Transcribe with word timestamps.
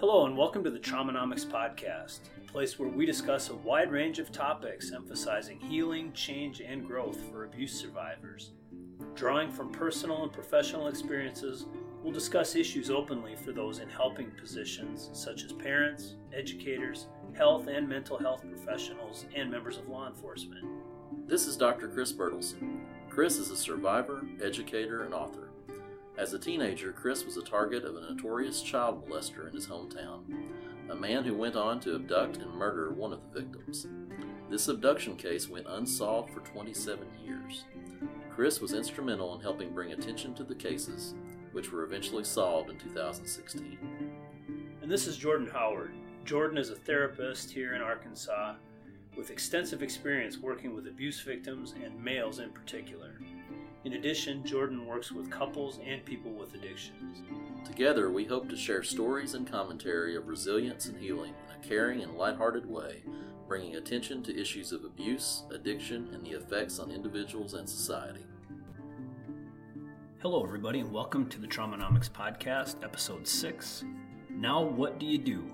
Hello, 0.00 0.26
and 0.26 0.36
welcome 0.36 0.64
to 0.64 0.70
the 0.70 0.78
Traumanomics 0.78 1.46
Podcast, 1.46 2.18
a 2.36 2.52
place 2.52 2.80
where 2.80 2.88
we 2.88 3.06
discuss 3.06 3.48
a 3.48 3.54
wide 3.54 3.92
range 3.92 4.18
of 4.18 4.32
topics 4.32 4.90
emphasizing 4.90 5.60
healing, 5.60 6.12
change, 6.12 6.60
and 6.60 6.84
growth 6.84 7.16
for 7.30 7.44
abuse 7.44 7.78
survivors. 7.78 8.50
Drawing 9.14 9.52
from 9.52 9.70
personal 9.70 10.24
and 10.24 10.32
professional 10.32 10.88
experiences, 10.88 11.66
we'll 12.02 12.12
discuss 12.12 12.56
issues 12.56 12.90
openly 12.90 13.36
for 13.36 13.52
those 13.52 13.78
in 13.78 13.88
helping 13.88 14.32
positions 14.32 15.10
such 15.12 15.44
as 15.44 15.52
parents, 15.52 16.16
educators, 16.36 17.06
health 17.32 17.68
and 17.68 17.88
mental 17.88 18.18
health 18.18 18.44
professionals, 18.48 19.26
and 19.34 19.48
members 19.48 19.78
of 19.78 19.88
law 19.88 20.08
enforcement. 20.08 20.66
This 21.28 21.46
is 21.46 21.56
Dr. 21.56 21.86
Chris 21.86 22.12
Bertelson. 22.12 22.80
Chris 23.08 23.38
is 23.38 23.52
a 23.52 23.56
survivor, 23.56 24.26
educator, 24.42 25.04
and 25.04 25.14
author. 25.14 25.43
As 26.16 26.32
a 26.32 26.38
teenager, 26.38 26.92
Chris 26.92 27.24
was 27.24 27.36
a 27.36 27.42
target 27.42 27.84
of 27.84 27.96
a 27.96 28.00
notorious 28.00 28.62
child 28.62 29.04
molester 29.04 29.48
in 29.48 29.54
his 29.54 29.66
hometown, 29.66 30.20
a 30.88 30.94
man 30.94 31.24
who 31.24 31.34
went 31.34 31.56
on 31.56 31.80
to 31.80 31.96
abduct 31.96 32.36
and 32.36 32.54
murder 32.54 32.92
one 32.92 33.12
of 33.12 33.20
the 33.32 33.40
victims. 33.40 33.88
This 34.48 34.68
abduction 34.68 35.16
case 35.16 35.48
went 35.48 35.66
unsolved 35.68 36.32
for 36.32 36.40
27 36.40 37.04
years. 37.24 37.64
Chris 38.30 38.60
was 38.60 38.74
instrumental 38.74 39.34
in 39.34 39.40
helping 39.40 39.72
bring 39.72 39.90
attention 39.90 40.34
to 40.34 40.44
the 40.44 40.54
cases, 40.54 41.14
which 41.50 41.72
were 41.72 41.82
eventually 41.82 42.24
solved 42.24 42.70
in 42.70 42.78
2016. 42.78 43.76
And 44.82 44.90
this 44.90 45.08
is 45.08 45.16
Jordan 45.16 45.48
Howard. 45.52 45.94
Jordan 46.24 46.58
is 46.58 46.70
a 46.70 46.76
therapist 46.76 47.50
here 47.50 47.74
in 47.74 47.82
Arkansas 47.82 48.54
with 49.16 49.30
extensive 49.30 49.82
experience 49.82 50.38
working 50.38 50.74
with 50.76 50.86
abuse 50.86 51.20
victims 51.20 51.74
and 51.84 52.02
males 52.02 52.38
in 52.38 52.50
particular. 52.50 53.18
In 53.84 53.92
addition, 53.92 54.42
Jordan 54.46 54.86
works 54.86 55.12
with 55.12 55.30
couples 55.30 55.78
and 55.86 56.02
people 56.06 56.32
with 56.32 56.54
addictions. 56.54 57.22
Together, 57.66 58.10
we 58.10 58.24
hope 58.24 58.48
to 58.48 58.56
share 58.56 58.82
stories 58.82 59.34
and 59.34 59.46
commentary 59.46 60.16
of 60.16 60.26
resilience 60.26 60.86
and 60.86 60.96
healing 60.96 61.34
in 61.46 61.54
a 61.54 61.68
caring 61.68 62.02
and 62.02 62.16
lighthearted 62.16 62.64
way, 62.64 63.02
bringing 63.46 63.76
attention 63.76 64.22
to 64.22 64.40
issues 64.40 64.72
of 64.72 64.84
abuse, 64.84 65.42
addiction, 65.50 66.08
and 66.14 66.24
the 66.24 66.30
effects 66.30 66.78
on 66.78 66.90
individuals 66.90 67.52
and 67.52 67.68
society. 67.68 68.24
Hello, 70.22 70.42
everybody, 70.42 70.80
and 70.80 70.90
welcome 70.90 71.28
to 71.28 71.38
the 71.38 71.46
Traumanomics 71.46 72.08
Podcast, 72.08 72.82
Episode 72.82 73.28
6. 73.28 73.84
Now, 74.30 74.62
what 74.62 74.98
do 74.98 75.04
you 75.04 75.18
do? 75.18 75.44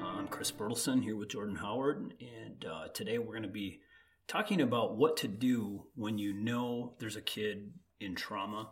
I'm 0.00 0.28
Chris 0.28 0.52
Bertelson 0.52 1.02
here 1.02 1.16
with 1.16 1.30
Jordan 1.30 1.56
Howard, 1.56 2.14
and 2.20 2.64
uh, 2.64 2.86
today 2.94 3.18
we're 3.18 3.32
going 3.32 3.42
to 3.42 3.48
be 3.48 3.80
talking 4.26 4.60
about 4.60 4.96
what 4.96 5.16
to 5.18 5.28
do 5.28 5.84
when 5.94 6.18
you 6.18 6.32
know 6.32 6.94
there's 6.98 7.16
a 7.16 7.22
kid 7.22 7.72
in 8.00 8.14
trauma 8.14 8.70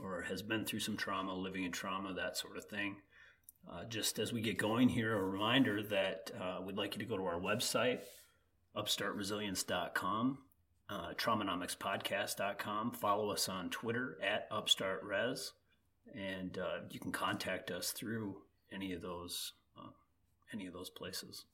or 0.00 0.22
has 0.22 0.42
been 0.42 0.64
through 0.64 0.80
some 0.80 0.96
trauma, 0.96 1.34
living 1.34 1.64
in 1.64 1.72
trauma, 1.72 2.14
that 2.14 2.36
sort 2.36 2.56
of 2.56 2.64
thing. 2.64 2.96
Uh, 3.70 3.84
just 3.84 4.18
as 4.18 4.32
we 4.32 4.40
get 4.40 4.58
going 4.58 4.88
here, 4.88 5.16
a 5.16 5.22
reminder 5.22 5.82
that 5.82 6.30
uh, 6.40 6.60
we'd 6.62 6.76
like 6.76 6.94
you 6.94 6.98
to 6.98 7.04
go 7.04 7.16
to 7.16 7.24
our 7.24 7.38
website, 7.38 8.00
upstartresilience.com, 8.76 10.38
uh, 10.88 11.12
traumanomicspodcast.com. 11.16 12.92
Follow 12.92 13.30
us 13.30 13.48
on 13.48 13.70
Twitter 13.70 14.18
at 14.22 14.50
upstartres, 14.50 15.52
and 16.14 16.58
uh, 16.58 16.78
you 16.90 16.98
can 16.98 17.12
contact 17.12 17.70
us 17.70 17.92
through 17.92 18.38
any 18.72 18.92
of 18.92 19.00
those 19.00 19.52
uh, 19.78 19.90
any 20.52 20.66
of 20.66 20.72
those 20.72 20.90
places. 20.90 21.44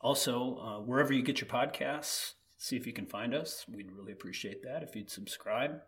Also, 0.00 0.58
uh, 0.58 0.80
wherever 0.80 1.12
you 1.12 1.22
get 1.22 1.40
your 1.40 1.48
podcasts, 1.48 2.32
see 2.64 2.76
if 2.76 2.86
you 2.86 2.92
can 2.92 3.06
find 3.06 3.34
us. 3.34 3.66
We'd 3.68 3.92
really 3.92 4.12
appreciate 4.12 4.62
that 4.62 4.82
if 4.82 4.96
you'd 4.96 5.10
subscribe. 5.10 5.82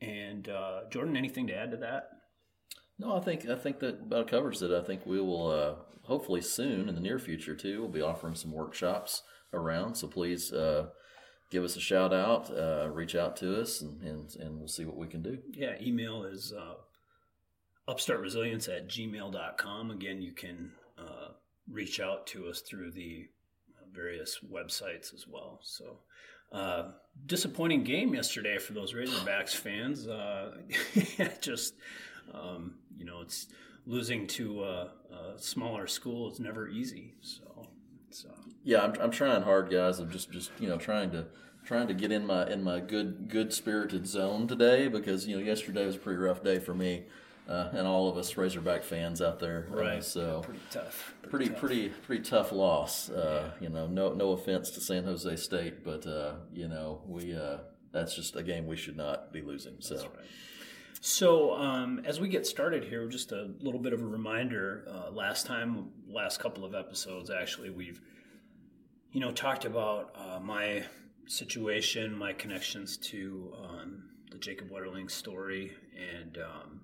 And 0.00 0.48
uh, 0.48 0.80
Jordan, 0.90 1.16
anything 1.16 1.46
to 1.46 1.54
add 1.54 1.70
to 1.70 1.76
that? 1.78 2.08
No, 2.98 3.16
I 3.16 3.20
think 3.20 3.48
I 3.48 3.54
think 3.54 3.78
that 3.80 4.00
about 4.02 4.28
covers 4.28 4.62
it. 4.62 4.72
I 4.72 4.82
think 4.82 5.06
we 5.06 5.20
will 5.20 5.48
uh, 5.48 5.74
hopefully 6.02 6.40
soon 6.40 6.88
in 6.88 6.94
the 6.94 7.00
near 7.00 7.18
future 7.18 7.54
too. 7.54 7.80
We'll 7.80 7.88
be 7.88 8.02
offering 8.02 8.34
some 8.34 8.52
workshops 8.52 9.22
around. 9.52 9.94
So 9.94 10.08
please 10.08 10.52
uh, 10.52 10.88
give 11.50 11.62
us 11.62 11.76
a 11.76 11.80
shout 11.80 12.12
out, 12.12 12.50
uh, 12.50 12.88
reach 12.90 13.14
out 13.14 13.36
to 13.36 13.60
us, 13.60 13.80
and, 13.80 14.02
and, 14.02 14.34
and 14.36 14.58
we'll 14.58 14.68
see 14.68 14.84
what 14.84 14.96
we 14.96 15.06
can 15.06 15.22
do. 15.22 15.38
Yeah, 15.52 15.74
email 15.80 16.24
is 16.24 16.52
uh, 16.52 16.74
upstartresilience 17.88 18.68
at 18.68 18.88
gmail.com. 18.88 19.90
Again, 19.90 20.20
you 20.20 20.32
can 20.32 20.72
uh, 20.98 21.28
reach 21.70 22.00
out 22.00 22.26
to 22.28 22.48
us 22.48 22.60
through 22.60 22.90
the 22.92 23.28
various 23.92 24.38
websites 24.50 25.14
as 25.14 25.26
well. 25.28 25.60
So, 25.62 25.98
uh, 26.52 26.90
disappointing 27.26 27.84
game 27.84 28.14
yesterday 28.14 28.58
for 28.58 28.72
those 28.72 28.92
Razorbacks 28.92 29.54
fans. 29.54 30.06
Uh, 30.06 30.56
just, 31.40 31.74
um, 32.32 32.74
you 32.96 33.04
know, 33.04 33.20
it's 33.20 33.48
losing 33.86 34.26
to 34.28 34.64
a, 34.64 34.90
a, 35.10 35.38
smaller 35.38 35.86
school 35.86 36.30
is 36.30 36.40
never 36.40 36.68
easy. 36.68 37.14
So, 37.20 37.66
it's, 38.08 38.24
uh, 38.24 38.50
yeah, 38.64 38.82
I'm, 38.82 38.94
I'm 39.00 39.10
trying 39.10 39.42
hard, 39.42 39.70
guys. 39.70 39.98
I'm 39.98 40.10
just, 40.10 40.30
just 40.30 40.50
you 40.58 40.68
know, 40.68 40.76
trying 40.76 41.10
to 41.12 41.26
trying 41.64 41.86
to 41.86 41.94
get 41.94 42.10
in 42.10 42.26
my 42.26 42.46
in 42.48 42.62
my 42.62 42.80
good 42.80 43.28
good 43.28 43.52
spirited 43.52 44.06
zone 44.06 44.46
today 44.46 44.88
because 44.88 45.26
you 45.26 45.36
know 45.36 45.42
yesterday 45.42 45.86
was 45.86 45.96
a 45.96 45.98
pretty 45.98 46.18
rough 46.18 46.42
day 46.42 46.58
for 46.58 46.74
me 46.74 47.04
uh, 47.52 47.68
and 47.74 47.86
all 47.86 48.08
of 48.08 48.16
us 48.16 48.36
Razorback 48.36 48.82
fans 48.82 49.20
out 49.20 49.38
there. 49.38 49.68
Uh, 49.70 49.76
right. 49.76 49.98
Uh, 49.98 50.02
so 50.02 50.40
pretty 50.40 50.60
tough. 50.70 51.14
Pretty 51.22 51.30
pretty 51.30 51.48
tough. 51.50 51.60
pretty, 51.60 51.88
pretty 51.88 52.22
tough 52.22 52.52
loss. 52.52 53.10
Uh, 53.10 53.50
yeah. 53.54 53.64
You 53.64 53.74
know, 53.74 53.86
no 53.86 54.14
no 54.14 54.32
offense 54.32 54.70
to 54.70 54.80
San 54.80 55.04
Jose 55.04 55.36
State, 55.36 55.84
but 55.84 56.06
uh, 56.06 56.34
you 56.54 56.68
know 56.68 57.02
we 57.06 57.34
uh, 57.34 57.58
that's 57.92 58.14
just 58.14 58.36
a 58.36 58.42
game 58.42 58.66
we 58.66 58.76
should 58.76 58.96
not 58.96 59.32
be 59.32 59.42
losing. 59.42 59.76
So. 59.80 59.96
Right. 59.96 60.26
So, 61.04 61.54
um, 61.54 62.02
as 62.04 62.20
we 62.20 62.28
get 62.28 62.46
started 62.46 62.84
here, 62.84 63.08
just 63.08 63.32
a 63.32 63.50
little 63.58 63.80
bit 63.80 63.92
of 63.92 64.00
a 64.00 64.06
reminder. 64.06 64.84
last 65.10 65.46
time, 65.46 65.88
last 66.08 66.38
couple 66.38 66.64
of 66.64 66.76
episodes, 66.76 67.28
actually, 67.28 67.70
we've, 67.70 68.00
you 69.10 69.18
know, 69.18 69.32
talked 69.32 69.64
about 69.64 70.14
my 70.44 70.84
situation, 71.26 72.16
my 72.16 72.32
connections 72.32 72.98
to 72.98 73.52
um, 73.64 74.04
the 74.30 74.38
Jacob 74.38 74.70
Wetterling 74.70 75.10
story, 75.10 75.72
and 76.20 76.38
um, 76.38 76.82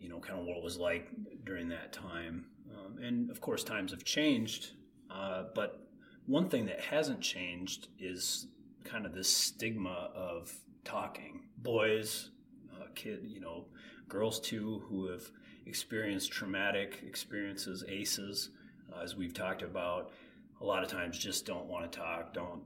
you 0.00 0.08
know, 0.08 0.18
kind 0.18 0.38
of 0.38 0.46
what 0.46 0.56
it 0.56 0.62
was 0.62 0.78
like 0.78 1.08
during 1.44 1.68
that 1.68 1.92
time. 1.92 2.46
Um, 2.76 2.98
and 2.98 3.30
of 3.30 3.40
course, 3.40 3.64
times 3.64 3.90
have 3.92 4.04
changed. 4.04 4.72
Uh, 5.10 5.44
but 5.54 5.86
one 6.26 6.48
thing 6.48 6.66
that 6.66 6.80
hasn't 6.80 7.20
changed 7.20 7.88
is 7.98 8.46
kind 8.84 9.06
of 9.06 9.14
this 9.14 9.28
stigma 9.28 10.10
of 10.14 10.54
talking. 10.84 11.40
Boys, 11.58 12.30
uh, 12.74 12.86
kid, 12.94 13.20
you 13.24 13.40
know, 13.40 13.66
girls 14.08 14.40
too, 14.40 14.82
who 14.88 15.06
have 15.10 15.22
experienced 15.66 16.32
traumatic 16.32 17.02
experiences, 17.06 17.84
ACEs, 17.88 18.50
uh, 18.92 19.02
as 19.02 19.16
we've 19.16 19.34
talked 19.34 19.62
about, 19.62 20.10
a 20.60 20.64
lot 20.64 20.82
of 20.82 20.88
times 20.88 21.18
just 21.18 21.46
don't 21.46 21.66
want 21.66 21.90
to 21.90 21.98
talk, 21.98 22.32
don't 22.32 22.62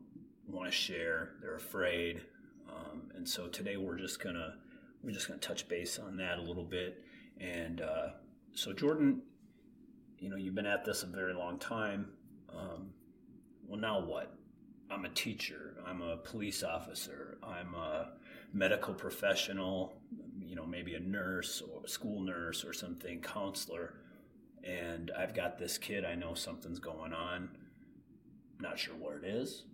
want 0.47 0.71
to 0.71 0.73
share, 0.73 1.35
they're 1.41 1.57
afraid. 1.57 2.23
Um, 2.69 3.11
and 3.15 3.29
so 3.29 3.49
today 3.49 3.77
we're 3.77 3.99
just 3.99 4.23
gonna 4.23 4.55
we're 5.03 5.11
just 5.11 5.29
gonna 5.29 5.41
touch 5.41 5.69
base 5.69 5.99
on 5.99 6.17
that 6.17 6.39
a 6.39 6.43
little 6.43 6.65
bit 6.65 7.03
and 7.41 7.81
uh, 7.81 8.09
so, 8.55 8.73
Jordan, 8.73 9.23
you 10.19 10.29
know, 10.29 10.37
you've 10.37 10.55
been 10.55 10.67
at 10.67 10.85
this 10.85 11.03
a 11.03 11.07
very 11.07 11.35
long 11.35 11.59
time. 11.59 12.09
Um, 12.53 12.91
well, 13.67 13.81
now 13.81 14.01
what? 14.01 14.35
I'm 14.91 15.05
a 15.05 15.09
teacher. 15.09 15.77
I'm 15.87 16.03
a 16.03 16.19
police 16.19 16.63
officer. 16.63 17.39
I'm 17.43 17.75
a 17.75 18.11
medical 18.53 18.95
professional. 18.95 19.95
You 20.41 20.55
know, 20.55 20.67
maybe 20.67 20.95
a 20.95 21.01
nurse 21.01 21.63
or 21.63 21.83
a 21.85 21.89
school 21.89 22.21
nurse 22.21 22.65
or 22.65 22.73
something, 22.73 23.21
counselor. 23.21 23.95
And 24.63 25.11
I've 25.19 25.35
got 25.35 25.59
this 25.59 25.79
kid. 25.79 26.05
I 26.05 26.15
know 26.15 26.35
something's 26.35 26.79
going 26.79 27.13
on. 27.13 27.49
Not 28.61 28.79
sure 28.79 28.95
what 28.95 29.17
it 29.17 29.25
is. 29.25 29.65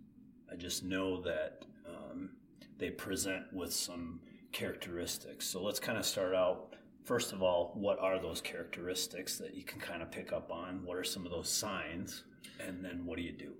I 0.51 0.55
just 0.55 0.83
know 0.83 1.21
that 1.21 1.65
um, 1.87 2.31
they 2.77 2.89
present 2.89 3.53
with 3.53 3.73
some 3.73 4.21
characteristics. 4.51 5.45
So 5.47 5.61
let's 5.61 5.79
kind 5.79 5.97
of 5.97 6.05
start 6.05 6.33
out 6.33 6.75
first 7.05 7.33
of 7.33 7.41
all, 7.41 7.73
what 7.75 7.99
are 7.99 8.19
those 8.19 8.41
characteristics 8.41 9.37
that 9.37 9.55
you 9.55 9.63
can 9.63 9.79
kind 9.79 10.01
of 10.01 10.11
pick 10.11 10.31
up 10.31 10.51
on? 10.51 10.85
What 10.85 10.97
are 10.97 11.03
some 11.03 11.25
of 11.25 11.31
those 11.31 11.49
signs? 11.49 12.23
And 12.59 12.83
then 12.83 13.05
what 13.05 13.17
do 13.17 13.23
you 13.23 13.31
do? 13.31 13.53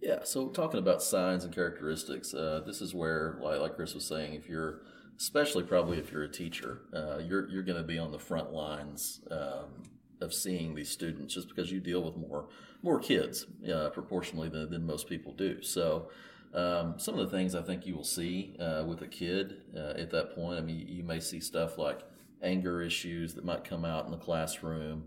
Yeah, 0.00 0.20
so 0.24 0.48
talking 0.48 0.78
about 0.78 1.02
signs 1.02 1.44
and 1.44 1.52
characteristics, 1.52 2.32
uh, 2.32 2.62
this 2.64 2.80
is 2.80 2.94
where, 2.94 3.38
like, 3.42 3.60
like, 3.60 3.74
Chris 3.74 3.94
was 3.94 4.06
saying, 4.06 4.34
if 4.34 4.48
you're, 4.48 4.82
especially 5.18 5.64
probably 5.64 5.98
if 5.98 6.12
you're 6.12 6.22
a 6.22 6.30
teacher, 6.30 6.82
uh, 6.94 7.18
you're 7.18 7.48
you're 7.50 7.64
going 7.64 7.78
to 7.78 7.86
be 7.86 7.98
on 7.98 8.12
the 8.12 8.18
front 8.18 8.52
lines 8.52 9.20
um, 9.30 9.82
of 10.20 10.32
seeing 10.32 10.74
these 10.74 10.88
students, 10.88 11.34
just 11.34 11.48
because 11.48 11.72
you 11.72 11.80
deal 11.80 12.02
with 12.02 12.16
more 12.16 12.48
more 12.82 13.00
kids 13.00 13.46
uh, 13.72 13.90
proportionally 13.90 14.48
than, 14.48 14.70
than 14.70 14.86
most 14.86 15.08
people 15.08 15.32
do. 15.32 15.62
So. 15.62 16.10
Um, 16.54 16.94
some 16.96 17.18
of 17.18 17.30
the 17.30 17.36
things 17.36 17.54
I 17.54 17.60
think 17.60 17.84
you 17.84 17.94
will 17.94 18.04
see 18.04 18.56
uh, 18.58 18.82
with 18.88 19.02
a 19.02 19.06
kid 19.06 19.60
uh, 19.76 19.92
at 19.98 20.10
that 20.12 20.34
point, 20.34 20.58
I 20.58 20.62
mean, 20.62 20.88
you 20.88 21.02
may 21.02 21.20
see 21.20 21.40
stuff 21.40 21.76
like 21.76 22.00
anger 22.42 22.82
issues 22.82 23.34
that 23.34 23.44
might 23.44 23.64
come 23.64 23.84
out 23.84 24.04
in 24.04 24.10
the 24.10 24.18
classroom, 24.18 25.04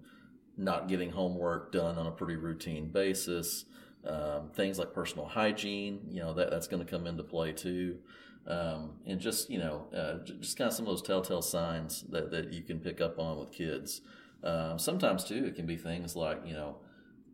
not 0.57 0.87
getting 0.87 1.11
homework 1.11 1.71
done 1.71 1.97
on 1.97 2.07
a 2.07 2.11
pretty 2.11 2.35
routine 2.35 2.89
basis, 2.89 3.65
um, 4.05 4.49
things 4.55 4.79
like 4.79 4.93
personal 4.93 5.25
hygiene, 5.25 6.01
you 6.09 6.21
know, 6.21 6.33
that, 6.33 6.49
that's 6.49 6.67
going 6.67 6.83
to 6.83 6.89
come 6.89 7.07
into 7.07 7.23
play 7.23 7.51
too. 7.51 7.99
Um, 8.47 8.93
and 9.05 9.19
just, 9.19 9.49
you 9.49 9.59
know, 9.59 9.87
uh, 9.95 10.25
just 10.25 10.57
kind 10.57 10.67
of 10.67 10.73
some 10.73 10.87
of 10.87 10.91
those 10.91 11.03
telltale 11.03 11.43
signs 11.43 12.03
that, 12.09 12.31
that 12.31 12.51
you 12.51 12.63
can 12.63 12.79
pick 12.79 12.99
up 12.99 13.19
on 13.19 13.39
with 13.39 13.51
kids. 13.51 14.01
Um, 14.43 14.79
sometimes 14.79 15.23
too, 15.23 15.45
it 15.45 15.55
can 15.55 15.65
be 15.65 15.77
things 15.77 16.15
like 16.15 16.41
you 16.45 16.53
know 16.53 16.77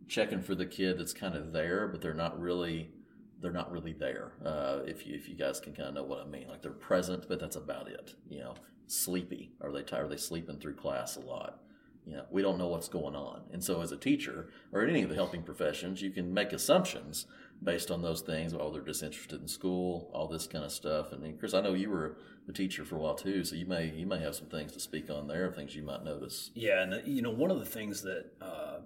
checking 0.07 0.41
for 0.41 0.55
the 0.55 0.65
kid 0.65 0.97
that's 0.97 1.13
kind 1.13 1.35
of 1.35 1.53
there, 1.53 1.87
but 1.87 2.01
they're 2.01 2.13
not 2.13 2.39
really 2.39 2.91
they're 3.39 3.51
not 3.51 3.71
really 3.71 3.93
there. 3.93 4.33
Uh, 4.43 4.79
if 4.85 5.05
you 5.05 5.15
if 5.15 5.29
you 5.29 5.35
guys 5.35 5.59
can 5.59 5.73
kind 5.73 5.89
of 5.89 5.95
know 5.95 6.03
what 6.03 6.19
I 6.19 6.25
mean, 6.25 6.47
like 6.47 6.61
they're 6.61 6.71
present, 6.71 7.25
but 7.27 7.39
that's 7.39 7.55
about 7.55 7.87
it. 7.87 8.15
You 8.29 8.39
know, 8.39 8.55
sleepy. 8.87 9.51
Are 9.61 9.71
they 9.71 9.83
tired? 9.83 10.05
Are 10.05 10.09
they 10.09 10.17
sleeping 10.17 10.59
through 10.59 10.75
class 10.75 11.15
a 11.15 11.21
lot? 11.21 11.61
You 12.07 12.15
know, 12.15 12.25
we 12.31 12.41
don't 12.41 12.57
know 12.57 12.67
what's 12.67 12.87
going 12.87 13.15
on. 13.15 13.41
And 13.51 13.61
so, 13.61 13.81
as 13.81 13.91
a 13.91 13.97
teacher 13.97 14.49
or 14.71 14.85
any 14.85 15.03
of 15.03 15.09
the 15.09 15.15
helping 15.15 15.43
professions, 15.43 16.01
you 16.01 16.09
can 16.09 16.33
make 16.33 16.53
assumptions 16.53 17.25
based 17.61 17.91
on 17.91 18.01
those 18.01 18.21
things. 18.21 18.53
Oh, 18.53 18.71
they're 18.71 18.81
disinterested 18.81 19.41
in 19.41 19.47
school, 19.47 20.09
all 20.13 20.27
this 20.27 20.47
kind 20.47 20.63
of 20.63 20.71
stuff. 20.71 21.11
And 21.11 21.37
Chris, 21.37 21.53
I 21.53 21.59
know 21.59 21.73
you 21.73 21.89
were 21.89 22.17
a 22.47 22.53
teacher 22.53 22.85
for 22.85 22.95
a 22.95 22.99
while 22.99 23.15
too, 23.15 23.43
so 23.43 23.55
you 23.55 23.65
may 23.65 23.89
you 23.89 24.05
may 24.05 24.19
have 24.19 24.35
some 24.35 24.47
things 24.47 24.71
to 24.71 24.79
speak 24.79 25.09
on 25.09 25.27
there, 25.27 25.51
things 25.51 25.75
you 25.75 25.83
might 25.83 26.05
notice. 26.05 26.51
Yeah, 26.55 26.81
and 26.81 27.05
you 27.05 27.21
know, 27.21 27.31
one 27.31 27.51
of 27.51 27.59
the 27.59 27.65
things 27.65 28.01
that 28.03 28.27
uh, 28.41 28.77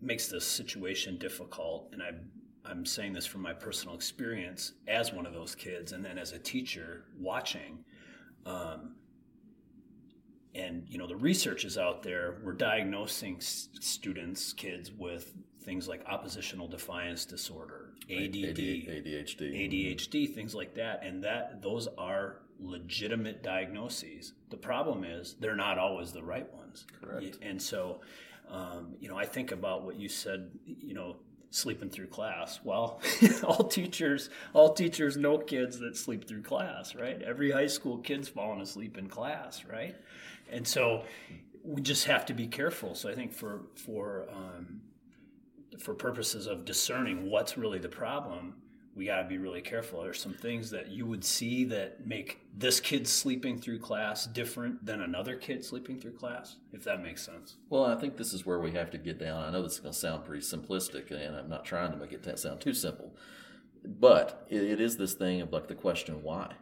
makes 0.00 0.28
this 0.28 0.46
situation 0.46 1.18
difficult, 1.18 1.88
and 1.92 2.00
I 2.00 2.10
I'm 2.64 2.86
saying 2.86 3.12
this 3.12 3.26
from 3.26 3.42
my 3.42 3.54
personal 3.54 3.96
experience 3.96 4.72
as 4.86 5.12
one 5.12 5.26
of 5.26 5.32
those 5.34 5.56
kids, 5.56 5.90
and 5.90 6.04
then 6.04 6.16
as 6.16 6.32
a 6.32 6.38
teacher 6.38 7.06
watching. 7.18 7.84
Um, 8.44 8.94
and 10.56 10.84
you 10.88 10.98
know 10.98 11.06
the 11.06 11.16
research 11.16 11.64
is 11.64 11.76
out 11.78 12.02
there. 12.02 12.38
We're 12.42 12.52
diagnosing 12.52 13.36
s- 13.36 13.68
students, 13.80 14.52
kids 14.52 14.90
with 14.90 15.32
things 15.62 15.88
like 15.88 16.02
oppositional 16.06 16.68
defiance 16.68 17.24
disorder, 17.24 17.90
ADD, 18.10 18.34
ADHD, 18.34 19.96
ADHD, 19.98 20.34
things 20.34 20.54
like 20.54 20.74
that, 20.74 21.02
and 21.04 21.22
that 21.24 21.62
those 21.62 21.88
are 21.98 22.42
legitimate 22.58 23.42
diagnoses. 23.42 24.32
The 24.50 24.56
problem 24.56 25.04
is 25.04 25.36
they're 25.40 25.56
not 25.56 25.78
always 25.78 26.12
the 26.12 26.22
right 26.22 26.50
ones. 26.54 26.86
Correct. 27.02 27.38
And 27.42 27.60
so, 27.60 28.00
um, 28.50 28.94
you 29.00 29.08
know, 29.08 29.16
I 29.16 29.26
think 29.26 29.52
about 29.52 29.84
what 29.84 29.96
you 29.96 30.08
said. 30.08 30.50
You 30.64 30.94
know, 30.94 31.16
sleeping 31.50 31.90
through 31.90 32.08
class. 32.08 32.60
Well, 32.62 33.00
all 33.44 33.64
teachers, 33.64 34.30
all 34.52 34.72
teachers 34.72 35.16
know 35.16 35.38
kids 35.38 35.78
that 35.80 35.96
sleep 35.96 36.28
through 36.28 36.42
class, 36.42 36.94
right? 36.94 37.20
Every 37.22 37.50
high 37.50 37.66
school 37.66 37.98
kid's 37.98 38.28
falling 38.28 38.60
asleep 38.60 38.98
in 38.98 39.08
class, 39.08 39.64
right? 39.64 39.96
And 40.50 40.66
so 40.66 41.04
we 41.62 41.82
just 41.82 42.04
have 42.04 42.26
to 42.26 42.34
be 42.34 42.46
careful. 42.46 42.94
So 42.94 43.10
I 43.10 43.14
think 43.14 43.32
for 43.32 43.62
for 43.74 44.26
um, 44.32 44.80
for 45.80 45.94
purposes 45.94 46.46
of 46.46 46.64
discerning 46.64 47.30
what's 47.30 47.58
really 47.58 47.78
the 47.78 47.88
problem, 47.88 48.54
we 48.94 49.04
got 49.04 49.22
to 49.22 49.28
be 49.28 49.36
really 49.36 49.60
careful. 49.60 50.02
There's 50.02 50.20
some 50.20 50.32
things 50.32 50.70
that 50.70 50.88
you 50.88 51.04
would 51.04 51.24
see 51.24 51.64
that 51.64 52.06
make 52.06 52.40
this 52.56 52.80
kid 52.80 53.06
sleeping 53.06 53.58
through 53.58 53.80
class 53.80 54.26
different 54.26 54.86
than 54.86 55.02
another 55.02 55.36
kid 55.36 55.64
sleeping 55.64 56.00
through 56.00 56.16
class, 56.16 56.56
if 56.72 56.82
that 56.84 57.02
makes 57.02 57.22
sense. 57.22 57.56
Well, 57.68 57.84
I 57.84 57.96
think 57.96 58.16
this 58.16 58.32
is 58.32 58.46
where 58.46 58.58
we 58.58 58.72
have 58.72 58.90
to 58.92 58.98
get 58.98 59.18
down. 59.18 59.42
I 59.42 59.50
know 59.50 59.62
this 59.62 59.74
is 59.74 59.80
going 59.80 59.92
to 59.92 59.98
sound 59.98 60.24
pretty 60.24 60.42
simplistic, 60.42 61.10
and 61.10 61.36
I'm 61.36 61.48
not 61.48 61.66
trying 61.66 61.90
to 61.90 61.98
make 61.98 62.12
it 62.12 62.38
sound 62.38 62.60
too 62.62 62.72
simple, 62.72 63.14
but 63.84 64.46
it, 64.48 64.62
it 64.62 64.80
is 64.80 64.96
this 64.96 65.12
thing 65.12 65.42
of 65.42 65.52
like 65.52 65.68
the 65.68 65.74
question 65.74 66.22
why 66.22 66.54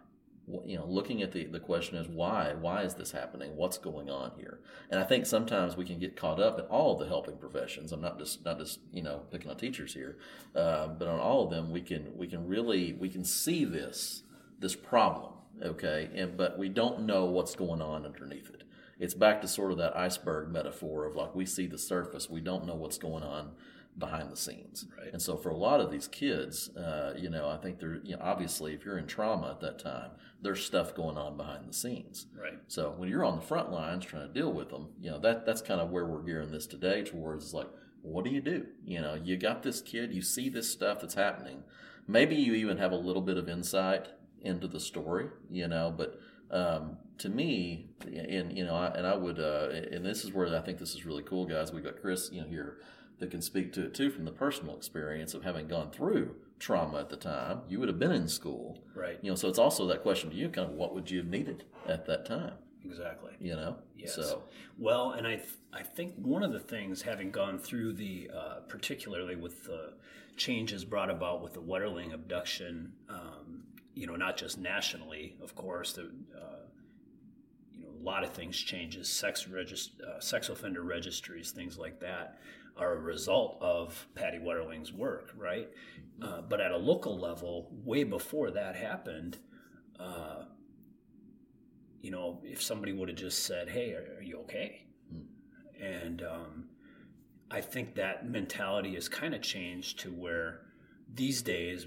you 0.65 0.77
know, 0.77 0.85
looking 0.87 1.23
at 1.23 1.33
the, 1.33 1.45
the 1.45 1.61
question 1.61 1.97
is 1.97 2.07
why? 2.07 2.53
Why 2.59 2.83
is 2.83 2.95
this 2.95 3.13
happening? 3.13 3.57
What's 3.57 3.79
going 3.79 4.11
on 4.11 4.33
here? 4.37 4.61
And 4.91 5.01
I 5.01 5.05
think 5.05 5.25
sometimes 5.25 5.77
we 5.77 5.87
can 5.87 5.99
get 5.99 6.17
caught 6.17 6.39
up 6.39 6.59
in 6.59 6.67
all 6.67 6.93
of 6.93 6.99
the 6.99 7.07
helping 7.07 7.39
professions. 7.39 7.93
I'm 7.93 8.03
not 8.03 8.19
just 8.19 8.45
not 8.45 8.59
just 8.59 8.81
you 8.93 9.03
know 9.03 9.23
picking 9.31 9.51
on 9.51 9.57
teachers 9.57 9.95
here, 9.95 10.19
uh, 10.55 10.89
but 10.89 11.09
on 11.09 11.19
all 11.19 11.45
of 11.45 11.51
them 11.51 11.71
we 11.71 11.81
can 11.81 12.17
we 12.17 12.27
can 12.27 12.47
really 12.47 12.93
we 12.93 13.09
can 13.09 13.25
see 13.25 13.65
this 13.65 14.23
this 14.59 14.77
problem, 14.77 15.33
okay, 15.63 16.11
and 16.15 16.37
but 16.37 16.59
we 16.59 16.69
don't 16.69 17.07
know 17.07 17.25
what's 17.25 17.55
going 17.55 17.81
on 17.81 18.05
underneath 18.05 18.51
it. 18.51 18.65
It's 18.99 19.15
back 19.15 19.41
to 19.43 19.49
sort 19.49 19.73
of 19.73 19.79
that 19.79 19.97
iceberg 19.97 20.51
metaphor 20.51 21.07
of 21.07 21.17
like 21.17 21.35
we 21.35 21.47
see 21.47 21.67
the 21.67 21.79
surface, 21.79 22.29
we 22.29 22.41
don't 22.41 22.67
know 22.67 22.75
what's 22.75 22.99
going 22.99 23.25
on 23.25 23.53
behind 23.99 24.31
the 24.31 24.37
scenes. 24.37 24.87
Right. 24.99 25.13
And 25.13 25.23
so 25.23 25.37
for 25.37 25.51
a 25.51 25.57
lot 25.57 25.81
of 25.81 25.91
these 25.91 26.09
kids, 26.09 26.69
uh, 26.77 27.15
you 27.17 27.31
know, 27.31 27.49
I 27.49 27.57
think 27.57 27.79
they're 27.79 28.01
you 28.03 28.17
know, 28.17 28.23
obviously 28.23 28.75
if 28.75 28.85
you're 28.85 28.99
in 28.99 29.07
trauma 29.07 29.51
at 29.51 29.61
that 29.61 29.79
time, 29.79 30.11
there's 30.43 30.65
stuff 30.65 30.95
going 30.95 31.17
on 31.17 31.37
behind 31.37 31.69
the 31.69 31.73
scenes. 31.73 32.27
Right. 32.37 32.59
So 32.69 32.95
when 32.97 33.09
you're 33.09 33.25
on 33.25 33.37
the 33.37 33.43
front 33.43 33.71
lines 33.71 34.05
trying 34.05 34.27
to 34.27 34.33
deal 34.33 34.53
with 34.53 34.71
them, 34.71 34.89
you 35.01 35.11
know, 35.11 35.19
that 35.21 35.47
that's 35.47 35.63
kind 35.63 35.81
of 35.81 35.91
where 35.91 36.05
we're 36.05 36.23
gearing 36.23 36.51
this 36.51 36.67
today 36.67 37.03
towards 37.03 37.47
Is 37.47 37.55
like, 37.55 37.69
what 38.03 38.25
do 38.25 38.31
you 38.31 38.41
do? 38.41 38.67
You 38.85 39.01
know, 39.01 39.15
you 39.15 39.37
got 39.37 39.63
this 39.63 39.81
kid, 39.81 40.13
you 40.13 40.23
see 40.23 40.49
this 40.49 40.71
stuff 40.71 41.01
that's 41.01 41.15
happening. 41.15 41.63
Maybe 42.07 42.35
you 42.35 42.55
even 42.55 42.77
have 42.79 42.93
a 42.93 42.97
little 42.97 43.23
bit 43.23 43.39
of 43.39 43.49
insight 43.49 44.09
into 44.43 44.69
the 44.69 44.81
story, 44.81 45.29
you 45.51 45.69
know, 45.69 45.95
but 45.97 46.21
um, 46.51 46.99
to 47.19 47.29
me, 47.29 47.89
and 48.07 48.57
you 48.57 48.65
know, 48.65 48.75
I, 48.75 48.89
and 48.89 49.07
I 49.07 49.17
would, 49.17 49.39
uh, 49.41 49.71
and 49.71 50.05
this 50.05 50.25
is 50.25 50.33
where 50.33 50.55
I 50.55 50.61
think 50.61 50.79
this 50.79 50.95
is 50.95 51.07
really 51.07 51.23
cool, 51.23 51.47
guys. 51.47 51.73
We've 51.73 51.83
got 51.83 52.01
Chris, 52.01 52.31
you 52.31 52.43
know, 52.43 52.47
here 52.47 52.79
that 53.19 53.31
can 53.31 53.43
speak 53.43 53.73
to 53.75 53.87
it 53.87 53.95
too 53.95 54.11
from 54.11 54.25
the 54.25 54.33
personal 54.33 54.77
experience 54.77 55.35
of 55.35 55.45
having 55.45 55.69
gone 55.69 55.91
through 55.91 56.35
trauma 56.59 57.01
at 57.01 57.11
the 57.11 57.17
time. 57.17 57.61
You 57.69 57.79
would 57.81 57.89
have 57.89 57.99
been 57.99 58.13
in 58.13 58.29
school, 58.29 58.83
right? 58.95 59.19
You 59.23 59.31
know, 59.31 59.37
so 59.37 59.49
it's 59.49 59.59
also 59.59 59.87
that 59.89 60.03
question 60.03 60.31
to 60.31 60.37
you, 60.37 60.49
kind 60.49 60.71
of, 60.71 60.75
what 60.75 60.95
would 60.95 61.11
you 61.11 61.19
have 61.19 61.29
needed 61.29 61.65
at 61.87 62.07
that 62.07 62.27
time? 62.27 62.55
Exactly. 62.85 63.33
You 63.41 63.57
know. 63.57 63.77
Yes. 63.97 64.15
So 64.15 64.43
well, 64.79 65.13
and 65.13 65.27
I 65.27 65.37
th- 65.37 65.49
I 65.73 65.83
think 65.83 66.15
one 66.17 66.43
of 66.43 66.53
the 66.53 66.61
things, 66.61 67.03
having 67.03 67.31
gone 67.31 67.59
through 67.59 67.95
the, 67.95 68.31
uh, 68.35 68.61
particularly 68.69 69.37
with 69.37 69.65
the 69.65 69.95
changes 70.37 70.85
brought 70.85 71.11
about 71.11 71.43
with 71.43 71.55
the 71.55 71.63
Wetterling 71.63 72.13
abduction, 72.13 72.93
um, 73.09 73.65
you 73.95 74.07
know, 74.07 74.17
not 74.17 74.37
just 74.37 74.59
nationally, 74.59 75.37
of 75.43 75.55
course, 75.55 75.93
the, 75.93 76.03
uh, 76.03 76.07
you 76.07 76.43
know, 76.43 76.63
a 76.63 76.64
lot 78.05 78.25
of 78.25 78.31
things 78.31 78.57
changes, 78.57 79.09
sex 79.09 79.45
regist- 79.45 80.01
uh, 80.01 80.21
sex 80.21 80.49
offender 80.49 80.83
registries, 80.83 81.51
things 81.51 81.79
like 81.79 82.01
that 82.01 82.39
are 82.77 82.95
a 82.95 83.01
result 83.01 83.57
of 83.61 84.07
Patty 84.15 84.39
Wetterling's 84.39 84.93
work, 84.93 85.31
right? 85.37 85.69
Uh, 86.21 86.41
but 86.43 86.61
at 86.61 86.73
a 86.73 86.77
local 86.77 87.19
level, 87.19 87.71
way 87.85 88.05
before 88.05 88.51
that 88.51 88.75
happened, 88.77 89.39
uh, 89.99 90.45
you 92.03 92.11
know, 92.11 92.41
if 92.45 92.61
somebody 92.63 92.93
would 92.93 93.09
have 93.09 93.19
just 93.19 93.45
said, 93.45 93.69
"Hey, 93.69 93.93
are, 93.93 94.19
are 94.19 94.23
you 94.23 94.41
okay?" 94.41 94.85
and 95.81 96.23
um, 96.23 96.65
I 97.51 97.61
think 97.61 97.95
that 97.97 98.29
mentality 98.29 98.95
has 98.95 99.09
kind 99.09 99.35
of 99.35 99.43
changed 99.43 99.99
to 100.01 100.11
where 100.11 100.61
these 101.13 101.43
days 101.43 101.87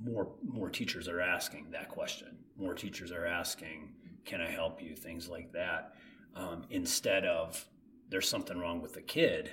more 0.00 0.32
more 0.44 0.70
teachers 0.70 1.08
are 1.08 1.20
asking 1.20 1.70
that 1.72 1.88
question. 1.88 2.38
More 2.58 2.74
teachers 2.74 3.12
are 3.12 3.26
asking, 3.26 3.92
"Can 4.26 4.42
I 4.42 4.50
help 4.50 4.82
you?" 4.82 4.94
Things 4.94 5.28
like 5.28 5.52
that, 5.52 5.94
um, 6.34 6.64
instead 6.70 7.24
of 7.24 7.64
"There's 8.10 8.28
something 8.28 8.58
wrong 8.58 8.82
with 8.82 8.92
the 8.92 9.02
kid." 9.02 9.52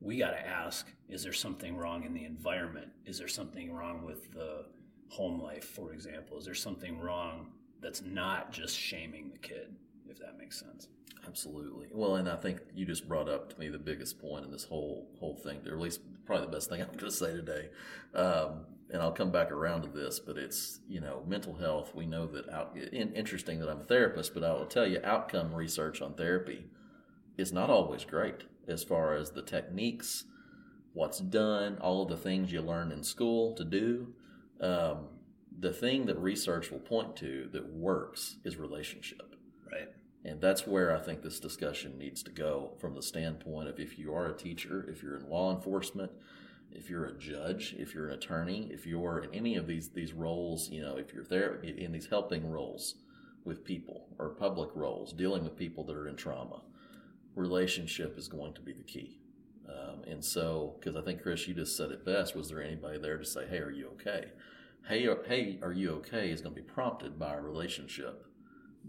We 0.00 0.18
got 0.18 0.30
to 0.32 0.46
ask: 0.46 0.86
Is 1.08 1.22
there 1.24 1.32
something 1.32 1.76
wrong 1.76 2.04
in 2.04 2.12
the 2.12 2.24
environment? 2.24 2.92
Is 3.06 3.18
there 3.18 3.28
something 3.28 3.72
wrong 3.72 4.04
with 4.04 4.32
the 4.32 4.66
home 5.08 5.40
life, 5.40 5.64
for 5.64 5.92
example? 5.92 6.38
Is 6.38 6.44
there 6.44 6.54
something 6.54 7.00
wrong 7.00 7.52
that's 7.80 8.02
not 8.02 8.52
just 8.52 8.78
shaming 8.78 9.30
the 9.30 9.38
kid? 9.38 9.74
If 10.08 10.18
that 10.18 10.38
makes 10.38 10.58
sense. 10.58 10.88
Absolutely. 11.26 11.88
Well, 11.92 12.16
and 12.16 12.28
I 12.28 12.36
think 12.36 12.60
you 12.74 12.86
just 12.86 13.08
brought 13.08 13.28
up 13.28 13.52
to 13.52 13.60
me 13.60 13.68
the 13.68 13.78
biggest 13.78 14.18
point 14.18 14.44
in 14.44 14.50
this 14.50 14.64
whole 14.64 15.08
whole 15.18 15.36
thing, 15.36 15.60
or 15.66 15.74
at 15.74 15.80
least 15.80 16.00
probably 16.24 16.46
the 16.46 16.52
best 16.52 16.70
thing 16.70 16.80
I'm 16.82 16.88
going 16.88 16.98
to 16.98 17.10
say 17.10 17.32
today. 17.32 17.68
Um, 18.14 18.66
and 18.90 19.02
I'll 19.02 19.12
come 19.12 19.30
back 19.30 19.50
around 19.50 19.82
to 19.82 19.88
this, 19.88 20.18
but 20.18 20.38
it's 20.38 20.80
you 20.88 21.00
know 21.00 21.22
mental 21.26 21.54
health. 21.54 21.94
We 21.94 22.06
know 22.06 22.26
that 22.26 22.48
out. 22.48 22.76
In, 22.76 23.12
interesting 23.14 23.60
that 23.60 23.68
I'm 23.68 23.80
a 23.80 23.84
therapist, 23.84 24.34
but 24.34 24.44
I 24.44 24.52
will 24.52 24.66
tell 24.66 24.86
you, 24.86 25.00
outcome 25.04 25.54
research 25.54 26.00
on 26.00 26.14
therapy 26.14 26.66
is 27.36 27.52
not 27.52 27.70
always 27.70 28.04
great 28.04 28.44
as 28.66 28.84
far 28.84 29.14
as 29.14 29.30
the 29.30 29.42
techniques, 29.42 30.24
what's 30.92 31.20
done, 31.20 31.78
all 31.80 32.02
of 32.02 32.08
the 32.08 32.16
things 32.16 32.52
you 32.52 32.60
learn 32.60 32.92
in 32.92 33.02
school 33.02 33.54
to 33.54 33.64
do. 33.64 34.14
Um, 34.60 35.08
the 35.58 35.72
thing 35.72 36.06
that 36.06 36.18
research 36.18 36.70
will 36.70 36.78
point 36.78 37.16
to 37.16 37.48
that 37.52 37.72
works 37.72 38.36
is 38.44 38.56
relationship. 38.56 39.34
Right. 39.70 39.88
And 40.24 40.40
that's 40.40 40.66
where 40.66 40.94
I 40.96 41.00
think 41.00 41.22
this 41.22 41.40
discussion 41.40 41.98
needs 41.98 42.22
to 42.24 42.30
go 42.30 42.72
from 42.78 42.94
the 42.94 43.02
standpoint 43.02 43.68
of 43.68 43.80
if 43.80 43.98
you 43.98 44.14
are 44.14 44.26
a 44.26 44.36
teacher, 44.36 44.86
if 44.88 45.02
you're 45.02 45.16
in 45.16 45.28
law 45.28 45.54
enforcement, 45.54 46.12
if 46.72 46.90
you're 46.90 47.06
a 47.06 47.18
judge, 47.18 47.74
if 47.78 47.94
you're 47.94 48.08
an 48.08 48.14
attorney, 48.14 48.68
if 48.72 48.86
you're 48.86 49.20
in 49.20 49.34
any 49.34 49.56
of 49.56 49.66
these 49.66 49.90
these 49.90 50.12
roles, 50.12 50.70
you 50.70 50.82
know, 50.82 50.96
if 50.96 51.12
you're 51.12 51.24
there 51.24 51.54
in 51.56 51.92
these 51.92 52.06
helping 52.06 52.48
roles 52.50 52.96
with 53.44 53.64
people 53.64 54.08
or 54.18 54.30
public 54.30 54.70
roles, 54.74 55.12
dealing 55.12 55.44
with 55.44 55.56
people 55.56 55.84
that 55.84 55.96
are 55.96 56.08
in 56.08 56.16
trauma, 56.16 56.62
relationship 57.34 58.18
is 58.18 58.28
going 58.28 58.54
to 58.54 58.60
be 58.60 58.72
the 58.72 58.82
key. 58.82 59.20
Um, 59.68 60.02
and 60.06 60.24
so, 60.24 60.76
because 60.78 60.96
I 60.96 61.02
think 61.02 61.22
Chris, 61.22 61.46
you 61.46 61.54
just 61.54 61.76
said 61.76 61.90
it 61.90 62.04
best. 62.04 62.34
Was 62.34 62.48
there 62.48 62.62
anybody 62.62 62.98
there 62.98 63.18
to 63.18 63.24
say, 63.24 63.46
"Hey, 63.46 63.58
are 63.58 63.70
you 63.70 63.88
okay?" 63.88 64.32
Hey, 64.88 65.06
hey, 65.26 65.58
are 65.62 65.72
you 65.72 65.90
okay? 65.96 66.30
Is 66.30 66.40
going 66.40 66.54
to 66.54 66.60
be 66.60 66.66
prompted 66.66 67.18
by 67.18 67.34
a 67.34 67.40
relationship 67.40 68.24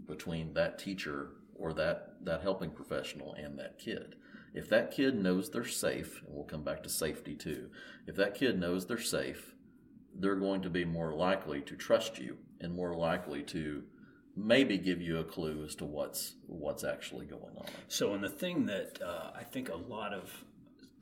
between 0.06 0.54
that 0.54 0.78
teacher 0.78 1.32
or 1.54 1.72
that 1.74 2.14
that 2.24 2.42
helping 2.42 2.70
professional 2.70 3.34
and 3.34 3.58
that 3.58 3.78
kid. 3.78 4.16
If 4.52 4.68
that 4.70 4.90
kid 4.90 5.14
knows 5.14 5.50
they're 5.50 5.64
safe, 5.64 6.22
and 6.26 6.34
we'll 6.34 6.44
come 6.44 6.64
back 6.64 6.82
to 6.82 6.88
safety 6.88 7.34
too. 7.34 7.70
If 8.06 8.16
that 8.16 8.34
kid 8.34 8.58
knows 8.58 8.86
they're 8.86 8.98
safe, 8.98 9.54
they're 10.14 10.36
going 10.36 10.62
to 10.62 10.70
be 10.70 10.84
more 10.84 11.14
likely 11.14 11.60
to 11.62 11.76
trust 11.76 12.18
you 12.18 12.38
and 12.60 12.74
more 12.74 12.94
likely 12.94 13.42
to 13.44 13.84
maybe 14.36 14.78
give 14.78 15.00
you 15.00 15.18
a 15.18 15.24
clue 15.24 15.64
as 15.64 15.74
to 15.76 15.84
what's 15.84 16.34
what's 16.46 16.84
actually 16.84 17.26
going 17.26 17.56
on. 17.56 17.66
So, 17.88 18.14
and 18.14 18.22
the 18.22 18.28
thing 18.28 18.66
that 18.66 19.00
uh, 19.02 19.30
I 19.36 19.44
think 19.44 19.68
a 19.68 19.76
lot 19.76 20.12
of 20.12 20.44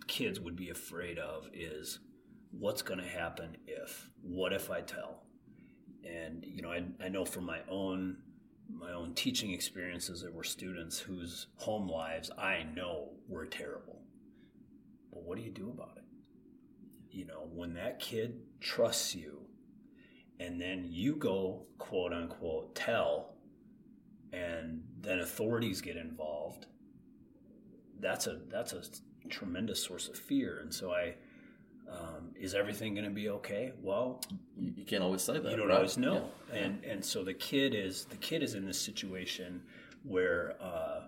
kids 0.06 0.40
would 0.40 0.56
be 0.56 0.70
afraid 0.70 1.18
of 1.18 1.48
is 1.52 2.00
what's 2.50 2.82
going 2.82 3.00
to 3.00 3.08
happen 3.08 3.56
if? 3.66 4.10
What 4.22 4.52
if 4.52 4.70
I 4.70 4.80
tell? 4.80 5.22
And 6.04 6.44
you 6.46 6.62
know, 6.62 6.70
I, 6.70 6.84
I 7.02 7.08
know 7.08 7.24
from 7.24 7.44
my 7.44 7.60
own 7.68 8.18
my 8.72 8.92
own 8.92 9.14
teaching 9.14 9.50
experiences, 9.52 10.22
there 10.22 10.32
were 10.32 10.44
students 10.44 10.98
whose 10.98 11.46
home 11.56 11.88
lives 11.88 12.30
I 12.38 12.64
know 12.74 13.10
were 13.28 13.46
terrible. 13.46 14.02
But 15.12 15.22
what 15.22 15.38
do 15.38 15.44
you 15.44 15.50
do 15.50 15.70
about 15.70 15.96
it? 15.96 16.04
You 17.10 17.26
know, 17.26 17.48
when 17.52 17.74
that 17.74 17.98
kid 18.00 18.40
trusts 18.60 19.14
you 19.14 19.48
and 20.40 20.60
then 20.60 20.86
you 20.88 21.16
go 21.16 21.66
quote 21.78 22.12
unquote 22.12 22.74
tell 22.74 23.34
and 24.32 24.82
then 25.00 25.20
authorities 25.20 25.80
get 25.80 25.96
involved 25.96 26.66
that's 28.00 28.26
a 28.26 28.38
that's 28.50 28.72
a 28.72 28.82
tremendous 29.28 29.82
source 29.82 30.08
of 30.08 30.16
fear 30.16 30.60
and 30.60 30.72
so 30.72 30.92
i 30.92 31.14
um, 31.90 32.32
is 32.38 32.54
everything 32.54 32.94
going 32.94 33.04
to 33.04 33.10
be 33.10 33.28
okay 33.28 33.72
well 33.82 34.20
you, 34.56 34.72
you, 34.76 34.84
can't 34.84 35.02
always 35.02 35.22
say 35.22 35.38
that 35.38 35.50
you 35.50 35.56
don't 35.56 35.68
right? 35.68 35.76
always 35.76 35.96
know 35.96 36.30
yeah. 36.52 36.60
and 36.60 36.84
and 36.84 37.04
so 37.04 37.24
the 37.24 37.34
kid 37.34 37.74
is 37.74 38.04
the 38.06 38.16
kid 38.16 38.42
is 38.42 38.54
in 38.54 38.66
this 38.66 38.80
situation 38.80 39.62
where 40.04 40.56
uh, 40.60 41.00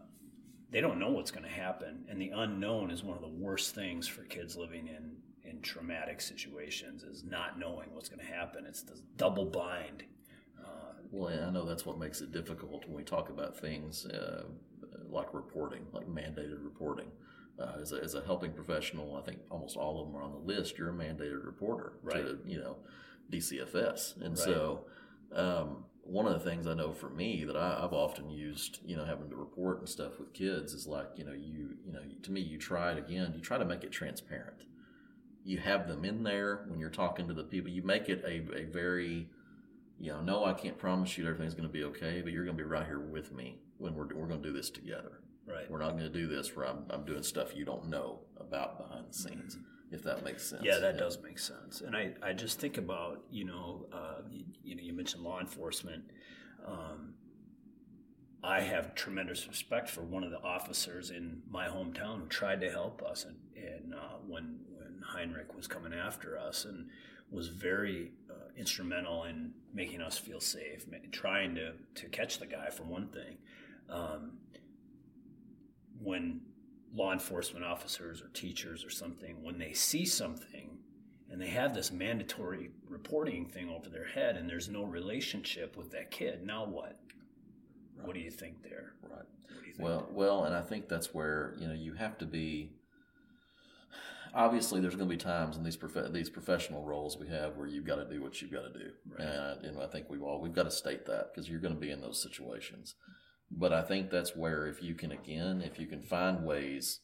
they 0.71 0.81
don't 0.81 0.99
know 0.99 1.11
what's 1.11 1.31
going 1.31 1.45
to 1.45 1.51
happen 1.51 2.05
and 2.09 2.21
the 2.21 2.31
unknown 2.31 2.91
is 2.91 3.05
one 3.05 3.17
of 3.17 3.23
the 3.23 3.29
worst 3.29 3.75
things 3.75 4.09
for 4.09 4.23
kids 4.23 4.57
living 4.57 4.89
in 4.89 5.17
in 5.51 5.61
traumatic 5.61 6.21
situations 6.21 7.03
is 7.03 7.25
not 7.25 7.59
knowing 7.59 7.89
what's 7.93 8.09
going 8.09 8.25
to 8.25 8.33
happen. 8.33 8.65
It's 8.67 8.83
the 8.83 8.99
double 9.17 9.45
blind. 9.45 10.05
Uh, 10.59 10.93
well, 11.11 11.47
I 11.47 11.51
know 11.51 11.65
that's 11.65 11.85
what 11.85 11.99
makes 11.99 12.21
it 12.21 12.33
difficult 12.33 12.87
when 12.87 12.97
we 12.97 13.03
talk 13.03 13.31
about 13.31 13.57
things 13.57 14.07
uh, 14.07 14.45
like 15.09 15.35
reporting, 15.35 15.87
like 15.93 16.07
mandated 16.07 16.63
reporting. 16.63 17.09
Uh, 17.61 17.81
as, 17.81 17.93
a, 17.93 17.97
as 17.97 18.15
a 18.15 18.23
helping 18.23 18.53
professional, 18.53 19.17
I 19.17 19.21
think 19.21 19.41
almost 19.51 19.77
all 19.77 20.01
of 20.01 20.07
them 20.07 20.17
are 20.17 20.23
on 20.23 20.33
the 20.33 20.39
list. 20.39 20.79
You're 20.79 20.91
a 20.91 20.93
mandated 20.93 21.45
reporter 21.45 21.93
right. 22.03 22.25
to 22.25 22.39
you 22.47 22.59
know 22.59 22.77
DCFS, 23.31 24.17
and 24.23 24.31
right. 24.31 24.39
so 24.39 24.87
um, 25.35 25.85
one 26.03 26.27
of 26.27 26.33
the 26.33 26.51
things 26.51 26.67
I 26.67 26.75
know 26.75 26.93
for 26.93 27.11
me 27.11 27.45
that 27.45 27.57
I, 27.57 27.81
have 27.83 27.93
often 27.93 28.31
used, 28.31 28.81
you 28.85 28.97
know, 28.97 29.05
having 29.05 29.29
to 29.31 29.37
report 29.37 29.81
and 29.81 29.89
stuff 29.89 30.19
with 30.19 30.33
kids 30.33 30.73
is 30.73 30.87
like, 30.87 31.09
you 31.17 31.25
know, 31.25 31.33
you, 31.33 31.77
you 31.85 31.93
know, 31.93 32.01
to 32.23 32.33
me, 32.33 32.41
you 32.41 32.59
try 32.59 32.91
it 32.93 32.99
again. 32.99 33.33
You 33.37 33.41
try 33.41 33.59
to 33.59 33.65
make 33.65 33.85
it 33.85 33.93
transparent 33.93 34.65
you 35.45 35.59
have 35.59 35.89
them 35.89 36.05
in 36.05 36.23
there 36.23 36.65
when 36.69 36.79
you're 36.79 36.91
talking 36.91 37.29
to 37.29 37.35
the 37.35 37.45
people. 37.45 37.71
You 37.71 37.83
make 37.83 38.09
it 38.09 38.23
a, 38.25 38.57
a 38.57 38.65
very, 38.65 39.29
you 39.99 40.13
know, 40.13 40.21
no, 40.21 40.45
I 40.45 40.53
can't 40.53 40.79
promise 40.79 41.17
you 41.17 41.27
everything's 41.27 41.55
going 41.55 41.69
to 41.69 41.73
be 41.73 41.85
okay, 41.85 42.21
but 42.23 42.33
you're 42.33 42.45
going 42.45 42.57
to 42.57 42.63
be 42.63 42.69
right 42.69 42.87
here 42.87 43.01
with 43.01 43.33
me 43.33 43.59
when 43.79 43.95
we're, 43.95 44.09
we're 44.15 44.27
going 44.27 44.43
to 44.43 44.49
do 44.49 44.53
this 44.53 44.71
together. 44.71 45.21
Right. 45.47 45.71
We're 45.71 45.79
not 45.79 45.93
going 45.93 46.05
to 46.05 46.09
do 46.09 46.27
this 46.27 46.55
where 46.55 46.67
I'm, 46.67 46.85
I'm 46.91 47.05
doing 47.05 47.23
stuff 47.23 47.57
you 47.57 47.65
don't 47.65 47.89
know 47.89 48.21
about 48.39 48.79
behind 48.79 49.07
the 49.09 49.15
scenes, 49.15 49.57
mm-hmm. 49.57 49.95
if 49.95 50.03
that 50.05 50.25
makes 50.25 50.49
sense. 50.49 50.63
Yeah, 50.65 50.79
that 50.79 50.95
yeah. 50.95 51.01
does 51.01 51.19
make 51.23 51.39
sense. 51.39 51.81
And 51.81 51.97
I, 51.97 52.13
I 52.23 52.33
just 52.33 52.61
think 52.61 52.79
about, 52.79 53.23
you 53.31 53.45
know, 53.45 53.87
uh, 53.93 54.23
you, 54.31 54.45
you, 54.63 54.77
know, 54.77 54.83
you 54.83 54.93
mentioned 54.93 55.25
law 55.25 55.41
enforcement. 55.41 56.05
Um, 56.67 57.15
I 58.43 58.61
have 58.61 58.95
tremendous 58.95 59.47
respect 59.49 59.91
for 59.91 60.03
one 60.03 60.25
of 60.25 60.31
the 60.31 60.41
officers 60.43 61.11
in 61.11 61.43
my 61.51 61.67
hometown 61.67 62.21
who 62.21 62.27
tried 62.27 62.61
to 62.63 62.71
help 62.71 63.03
us, 63.03 63.25
and, 63.25 63.37
and 63.57 63.95
uh, 63.95 64.17
when 64.27 64.61
Heinrich 65.11 65.55
was 65.55 65.67
coming 65.67 65.93
after 65.93 66.39
us 66.39 66.65
and 66.65 66.89
was 67.31 67.49
very 67.49 68.13
uh, 68.29 68.51
instrumental 68.57 69.25
in 69.25 69.53
making 69.73 70.01
us 70.01 70.19
feel 70.19 70.41
safe, 70.41 70.85
trying 71.13 71.55
to, 71.55 71.73
to 71.95 72.07
catch 72.09 72.39
the 72.39 72.47
guy 72.47 72.71
for 72.71 72.85
one 72.85 73.09
thing. 73.09 73.37
Um, 73.89 74.33
when 76.03 76.41
law 76.95 77.13
enforcement 77.13 77.65
officers 77.65 78.23
or 78.23 78.29
teachers 78.29 78.85
or 78.85 78.91
something, 78.91 79.43
when 79.43 79.59
they 79.59 79.73
see 79.73 80.05
something 80.05 80.79
and 81.31 81.41
they 81.41 81.49
have 81.49 81.75
this 81.75 81.93
mandatory 81.93 82.71
reporting 82.89 83.47
thing 83.47 83.71
over 83.71 83.89
their 83.89 84.07
head 84.07 84.37
and 84.37 84.49
there's 84.49 84.69
no 84.69 84.85
relationship 84.85 85.77
with 85.77 85.93
that 85.93 86.11
kid, 86.11 86.45
now 86.45 86.65
what? 86.65 86.99
Right. 87.97 88.07
What 88.07 88.15
do 88.15 88.21
you 88.21 88.31
think 88.31 88.63
there? 88.63 88.95
Right. 89.03 89.27
Think 89.49 89.79
well, 89.79 90.07
there? 90.09 90.17
well, 90.17 90.45
and 90.45 90.55
I 90.55 90.63
think 90.63 90.89
that's 90.89 91.15
where 91.15 91.55
you 91.59 91.69
know 91.69 91.75
you 91.75 91.95
have 91.95 92.19
to 92.19 92.27
be 92.27 92.73
obviously 94.35 94.81
there's 94.81 94.95
going 94.95 95.09
to 95.09 95.15
be 95.15 95.21
times 95.21 95.57
in 95.57 95.65
these 95.65 95.77
prof- 95.77 96.13
these 96.13 96.31
professional 96.31 96.85
roles 96.85 97.19
we 97.19 97.29
have 97.29 97.57
where 97.57 97.67
you've 97.67 97.87
got 97.87 97.97
to 97.97 98.05
do 98.05 98.23
what 98.23 98.41
you've 98.41 98.53
got 98.53 98.63
to 98.63 98.79
do, 98.79 98.91
right. 99.11 99.27
and, 99.27 99.65
and 99.65 99.83
I 99.83 99.87
think 99.87 100.09
we've 100.09 100.23
all 100.23 100.41
we've 100.41 100.55
got 100.55 100.65
to 100.65 100.71
state 100.71 101.07
that 101.07 101.33
because 101.33 101.49
you're 101.49 101.61
going 101.61 101.75
to 101.75 101.81
be 101.81 101.91
in 101.91 102.01
those 102.01 102.21
situations. 102.23 102.95
But 103.51 103.73
I 103.73 103.83
think 103.83 104.11
that's 104.11 104.37
where 104.37 104.67
if 104.67 104.83
you 104.83 104.95
can 104.95 105.13
again, 105.13 105.61
if 105.61 105.79
you 105.79 105.87
can 105.87 106.03
find 106.03 106.45
ways 106.45 107.01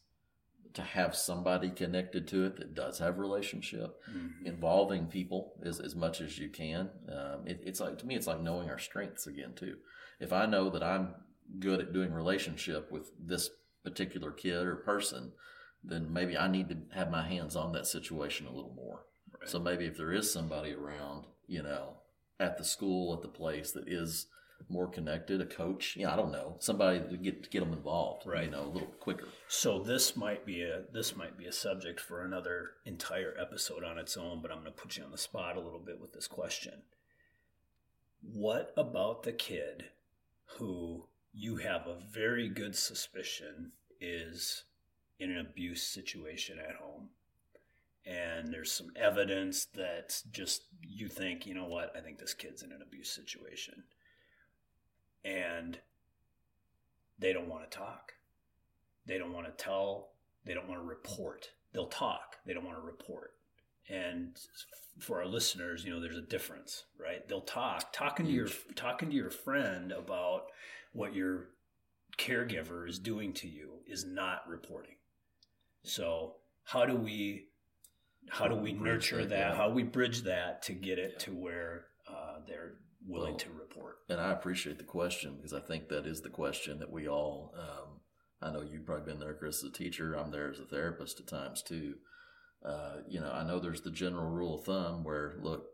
to 0.73 0.81
have 0.81 1.15
somebody 1.15 1.69
connected 1.69 2.27
to 2.27 2.45
it 2.45 2.57
that 2.57 2.75
does 2.75 2.99
have 2.99 3.17
relationship, 3.17 3.95
mm-hmm. 4.09 4.45
involving 4.45 5.07
people 5.07 5.53
as, 5.65 5.79
as 5.79 5.95
much 5.95 6.21
as 6.21 6.37
you 6.37 6.49
can. 6.49 6.89
Um, 7.09 7.47
it, 7.47 7.61
it's 7.65 7.79
like 7.79 7.97
to 7.99 8.05
me, 8.05 8.15
it's 8.15 8.27
like 8.27 8.41
knowing 8.41 8.69
our 8.69 8.77
strengths 8.77 9.27
again 9.27 9.53
too. 9.55 9.77
If 10.19 10.31
I 10.31 10.45
know 10.45 10.69
that 10.69 10.83
I'm 10.83 11.15
good 11.59 11.79
at 11.79 11.93
doing 11.93 12.13
relationship 12.13 12.91
with 12.91 13.11
this 13.19 13.49
particular 13.83 14.31
kid 14.31 14.65
or 14.65 14.75
person, 14.75 15.31
then 15.83 16.11
maybe 16.11 16.37
I 16.37 16.47
need 16.47 16.69
to 16.69 16.77
have 16.93 17.09
my 17.09 17.27
hands 17.27 17.55
on 17.55 17.71
that 17.71 17.87
situation 17.87 18.45
a 18.45 18.53
little 18.53 18.73
more. 18.75 19.05
Right. 19.39 19.49
So 19.49 19.59
maybe 19.59 19.85
if 19.85 19.97
there 19.97 20.11
is 20.11 20.31
somebody 20.31 20.73
around, 20.73 21.25
you 21.47 21.63
know, 21.63 21.97
at 22.39 22.57
the 22.57 22.63
school, 22.63 23.13
at 23.15 23.21
the 23.21 23.27
place 23.27 23.71
that 23.71 23.87
is 23.87 24.27
more 24.69 24.87
connected, 24.87 25.41
a 25.41 25.45
coach, 25.45 25.95
yeah, 25.97 26.11
I 26.11 26.15
don't 26.15 26.31
know, 26.31 26.55
somebody 26.59 26.99
to 26.99 27.17
get 27.17 27.43
to 27.43 27.49
get 27.49 27.59
them 27.61 27.73
involved, 27.73 28.25
right? 28.25 28.45
You 28.45 28.51
know, 28.51 28.63
a 28.63 28.73
little 28.73 28.93
quicker. 28.99 29.27
So 29.47 29.79
this 29.79 30.15
might 30.15 30.45
be 30.45 30.61
a 30.63 30.83
this 30.91 31.15
might 31.15 31.37
be 31.37 31.45
a 31.45 31.51
subject 31.51 31.99
for 31.99 32.23
another 32.23 32.71
entire 32.85 33.33
episode 33.39 33.83
on 33.83 33.97
its 33.97 34.17
own, 34.17 34.41
but 34.41 34.51
I'm 34.51 34.61
going 34.61 34.73
to 34.73 34.81
put 34.81 34.97
you 34.97 35.03
on 35.03 35.11
the 35.11 35.17
spot 35.17 35.57
a 35.57 35.61
little 35.61 35.79
bit 35.79 36.01
with 36.01 36.13
this 36.13 36.27
question. 36.27 36.81
What 38.21 38.73
about 38.75 39.23
the 39.23 39.31
kid 39.31 39.85
who 40.57 41.05
you 41.33 41.57
have 41.57 41.87
a 41.87 41.99
very 42.11 42.49
good 42.49 42.75
suspicion 42.75 43.71
is 44.01 44.63
in 45.19 45.31
an 45.31 45.39
abuse 45.39 45.83
situation 45.83 46.57
at 46.59 46.75
home 46.75 47.09
and 48.07 48.53
there's 48.53 48.71
some 48.71 48.91
evidence 48.95 49.65
that 49.75 50.21
just 50.31 50.63
you 50.81 51.09
think, 51.09 51.45
you 51.45 51.53
know 51.53 51.67
what, 51.67 51.93
I 51.95 51.99
think 51.99 52.19
this 52.19 52.33
kid's 52.33 52.63
in 52.63 52.71
an 52.71 52.81
abuse 52.81 53.09
situation. 53.09 53.83
And 55.23 55.79
they 57.19 57.33
don't 57.33 57.49
want 57.49 57.69
to 57.69 57.77
talk. 57.77 58.13
They 59.05 59.17
don't 59.17 59.33
want 59.33 59.47
to 59.47 59.63
tell. 59.63 60.09
They 60.45 60.53
don't 60.53 60.67
want 60.67 60.81
to 60.81 60.87
report. 60.87 61.49
They'll 61.73 61.87
talk. 61.87 62.37
They 62.45 62.53
don't 62.53 62.65
want 62.65 62.77
to 62.77 62.85
report. 62.85 63.31
And 63.89 64.37
for 64.99 65.19
our 65.19 65.27
listeners, 65.27 65.83
you 65.83 65.91
know, 65.91 66.01
there's 66.01 66.17
a 66.17 66.21
difference, 66.21 66.85
right? 66.99 67.27
They'll 67.27 67.41
talk, 67.41 67.93
talking 67.93 68.25
to 68.25 68.31
your 68.31 68.49
talking 68.75 69.09
to 69.09 69.15
your 69.15 69.29
friend 69.29 69.91
about 69.91 70.47
what 70.93 71.13
your 71.13 71.49
caregiver 72.17 72.87
is 72.87 72.99
doing 72.99 73.33
to 73.33 73.47
you 73.47 73.79
is 73.85 74.05
not 74.05 74.47
reporting. 74.47 74.95
So 75.83 76.35
how 76.63 76.85
do 76.85 76.95
we 76.95 77.47
how 78.29 78.47
do 78.47 78.55
we 78.55 78.73
nurture 78.73 79.25
that? 79.25 79.55
How 79.55 79.69
do 79.69 79.73
we 79.73 79.83
bridge 79.83 80.23
that 80.23 80.63
to 80.63 80.73
get 80.73 80.99
it 80.99 81.19
to 81.19 81.31
where 81.31 81.85
uh, 82.09 82.39
they're 82.45 82.73
willing 83.05 83.31
well, 83.31 83.39
to 83.39 83.49
report? 83.51 83.97
And 84.09 84.19
I 84.19 84.31
appreciate 84.31 84.77
the 84.77 84.83
question 84.83 85.35
because 85.35 85.53
I 85.53 85.59
think 85.59 85.89
that 85.89 86.05
is 86.05 86.21
the 86.21 86.29
question 86.29 86.79
that 86.79 86.91
we 86.91 87.07
all. 87.07 87.53
Um, 87.57 87.99
I 88.41 88.51
know 88.51 88.61
you've 88.61 88.85
probably 88.85 89.11
been 89.11 89.19
there, 89.19 89.33
Chris, 89.33 89.63
as 89.63 89.69
a 89.69 89.73
teacher. 89.73 90.13
I'm 90.13 90.31
there 90.31 90.49
as 90.49 90.59
a 90.59 90.65
therapist 90.65 91.19
at 91.19 91.27
times 91.27 91.63
too. 91.63 91.95
Uh, 92.63 92.97
you 93.07 93.19
know, 93.19 93.31
I 93.31 93.43
know 93.43 93.59
there's 93.59 93.81
the 93.81 93.91
general 93.91 94.29
rule 94.29 94.55
of 94.55 94.65
thumb 94.65 95.03
where 95.03 95.35
look, 95.41 95.65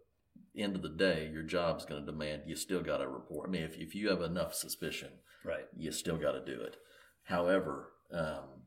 end 0.56 0.76
of 0.76 0.82
the 0.82 0.90
day, 0.90 1.30
your 1.32 1.44
job's 1.44 1.86
going 1.86 2.06
to 2.06 2.12
demand 2.12 2.44
you 2.46 2.56
still 2.56 2.82
got 2.82 2.98
to 2.98 3.08
report. 3.08 3.48
I 3.48 3.52
mean, 3.52 3.64
if 3.64 3.78
if 3.78 3.96
you 3.96 4.10
have 4.10 4.22
enough 4.22 4.54
suspicion, 4.54 5.10
right, 5.44 5.66
you 5.78 5.92
still 5.92 6.18
got 6.18 6.34
to 6.34 6.46
do 6.46 6.62
it. 6.62 6.78
However, 7.24 7.90
um, 8.12 8.64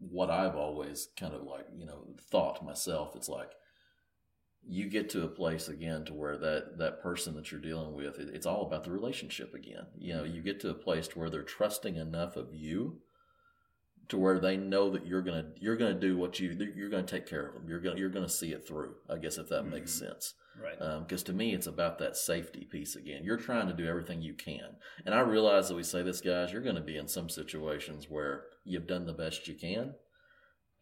what 0.00 0.30
I've 0.30 0.56
always 0.56 1.08
kind 1.18 1.34
of 1.34 1.42
like, 1.42 1.66
you 1.76 1.86
know, 1.86 2.06
thought 2.30 2.64
myself. 2.64 3.14
It's 3.14 3.28
like 3.28 3.50
you 4.68 4.88
get 4.88 5.10
to 5.10 5.24
a 5.24 5.28
place 5.28 5.68
again 5.68 6.04
to 6.04 6.14
where 6.14 6.36
that 6.36 6.78
that 6.78 7.02
person 7.02 7.34
that 7.36 7.50
you're 7.50 7.60
dealing 7.60 7.94
with, 7.94 8.18
it, 8.18 8.28
it's 8.32 8.46
all 8.46 8.66
about 8.66 8.84
the 8.84 8.90
relationship 8.90 9.54
again. 9.54 9.86
You 9.98 10.14
know, 10.14 10.24
you 10.24 10.42
get 10.42 10.60
to 10.60 10.70
a 10.70 10.74
place 10.74 11.08
to 11.08 11.18
where 11.18 11.30
they're 11.30 11.42
trusting 11.42 11.96
enough 11.96 12.36
of 12.36 12.54
you 12.54 13.00
to 14.10 14.18
where 14.18 14.40
they 14.40 14.56
know 14.56 14.90
that 14.90 15.06
you're 15.06 15.22
gonna 15.22 15.46
you're 15.60 15.76
gonna 15.76 15.98
do 15.98 16.16
what 16.16 16.38
you 16.38 16.50
you're 16.76 16.90
gonna 16.90 17.02
take 17.04 17.26
care 17.26 17.46
of 17.46 17.54
them. 17.54 17.68
You're 17.68 17.80
gonna 17.80 17.98
you're 17.98 18.10
gonna 18.10 18.28
see 18.28 18.52
it 18.52 18.66
through. 18.66 18.94
I 19.08 19.16
guess 19.16 19.38
if 19.38 19.48
that 19.48 19.62
mm-hmm. 19.62 19.74
makes 19.74 19.92
sense. 19.92 20.34
Right. 20.60 20.78
Because 20.78 21.22
um, 21.22 21.26
to 21.26 21.32
me, 21.32 21.54
it's 21.54 21.68
about 21.68 21.98
that 21.98 22.16
safety 22.16 22.66
piece 22.70 22.96
again. 22.96 23.24
You're 23.24 23.36
trying 23.36 23.68
to 23.68 23.72
do 23.72 23.86
everything 23.86 24.20
you 24.20 24.34
can, 24.34 24.76
and 25.06 25.14
I 25.14 25.20
realize 25.20 25.68
that 25.68 25.76
we 25.76 25.84
say 25.84 26.02
this, 26.02 26.20
guys. 26.20 26.52
You're 26.52 26.60
going 26.60 26.74
to 26.74 26.82
be 26.82 26.98
in 26.98 27.08
some 27.08 27.28
situations 27.28 28.10
where 28.10 28.44
you've 28.64 28.86
done 28.86 29.06
the 29.06 29.12
best 29.12 29.48
you 29.48 29.54
can, 29.54 29.94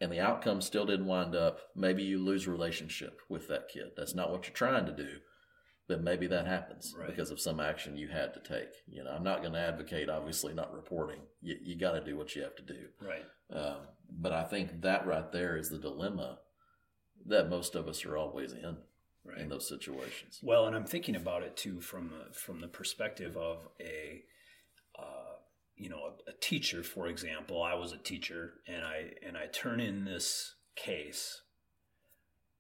and 0.01 0.13
the 0.13 0.21
outcome 0.21 0.61
still 0.61 0.87
didn't 0.87 1.07
wind 1.07 1.35
up. 1.35 1.59
Maybe 1.75 2.03
you 2.03 2.19
lose 2.19 2.47
relationship 2.47 3.21
with 3.29 3.49
that 3.49 3.69
kid. 3.69 3.93
That's 3.97 4.15
not 4.15 4.31
what 4.31 4.47
you're 4.47 4.55
trying 4.55 4.87
to 4.87 4.93
do, 4.93 5.19
but 5.89 6.03
maybe 6.03 6.27
that 6.29 6.47
happens 6.47 6.95
Right. 6.97 7.09
because 7.09 7.31
of 7.31 7.41
some 7.41 7.59
action 7.61 7.97
you 7.97 8.09
had 8.09 8.33
to 8.35 8.41
take. 8.41 8.71
You 8.87 9.05
know, 9.05 9.11
I'm 9.11 9.25
not 9.25 9.41
going 9.41 9.55
to 9.55 9.59
advocate 9.61 10.09
obviously 10.09 10.55
not 10.55 10.73
reporting. 10.73 11.21
You, 11.41 11.57
you 11.61 11.77
got 11.77 11.93
to 11.93 12.05
do 12.05 12.17
what 12.17 12.35
you 12.37 12.43
have 12.43 12.57
to 12.57 12.63
do. 12.63 12.87
Right. 13.01 13.25
Um, 13.53 13.79
but 14.11 14.33
I 14.33 14.45
think 14.45 14.83
that 14.83 15.07
right 15.07 15.31
there 15.33 15.57
is 15.57 15.69
the 15.71 15.79
dilemma 15.79 16.39
that 17.27 17.49
most 17.51 17.75
of 17.75 17.89
us 17.89 18.05
are 18.05 18.17
always 18.17 18.53
in 18.53 18.77
Right. 19.25 19.39
in 19.41 19.49
those 19.51 19.69
situations. 19.69 20.39
Well, 20.43 20.67
and 20.67 20.75
I'm 20.77 20.87
thinking 20.87 21.15
about 21.17 21.43
it 21.43 21.55
too 21.57 21.81
from 21.83 22.09
the, 22.11 22.33
from 22.33 22.61
the 22.61 22.69
perspective 22.69 23.37
of 23.37 23.69
a, 23.79 24.23
uh, 24.99 25.28
you 25.79 25.89
know, 25.89 26.15
a, 26.27 26.31
a 26.31 26.35
teacher, 26.41 26.83
for 26.83 27.07
example. 27.07 27.63
I 27.63 27.75
was 27.75 27.93
a 27.93 27.99
teacher, 27.99 28.55
and 28.67 28.85
I 28.85 29.13
and 29.27 29.37
I 29.37 29.47
turn 29.47 29.81
in 29.81 30.05
this 30.05 30.55
case, 30.77 31.43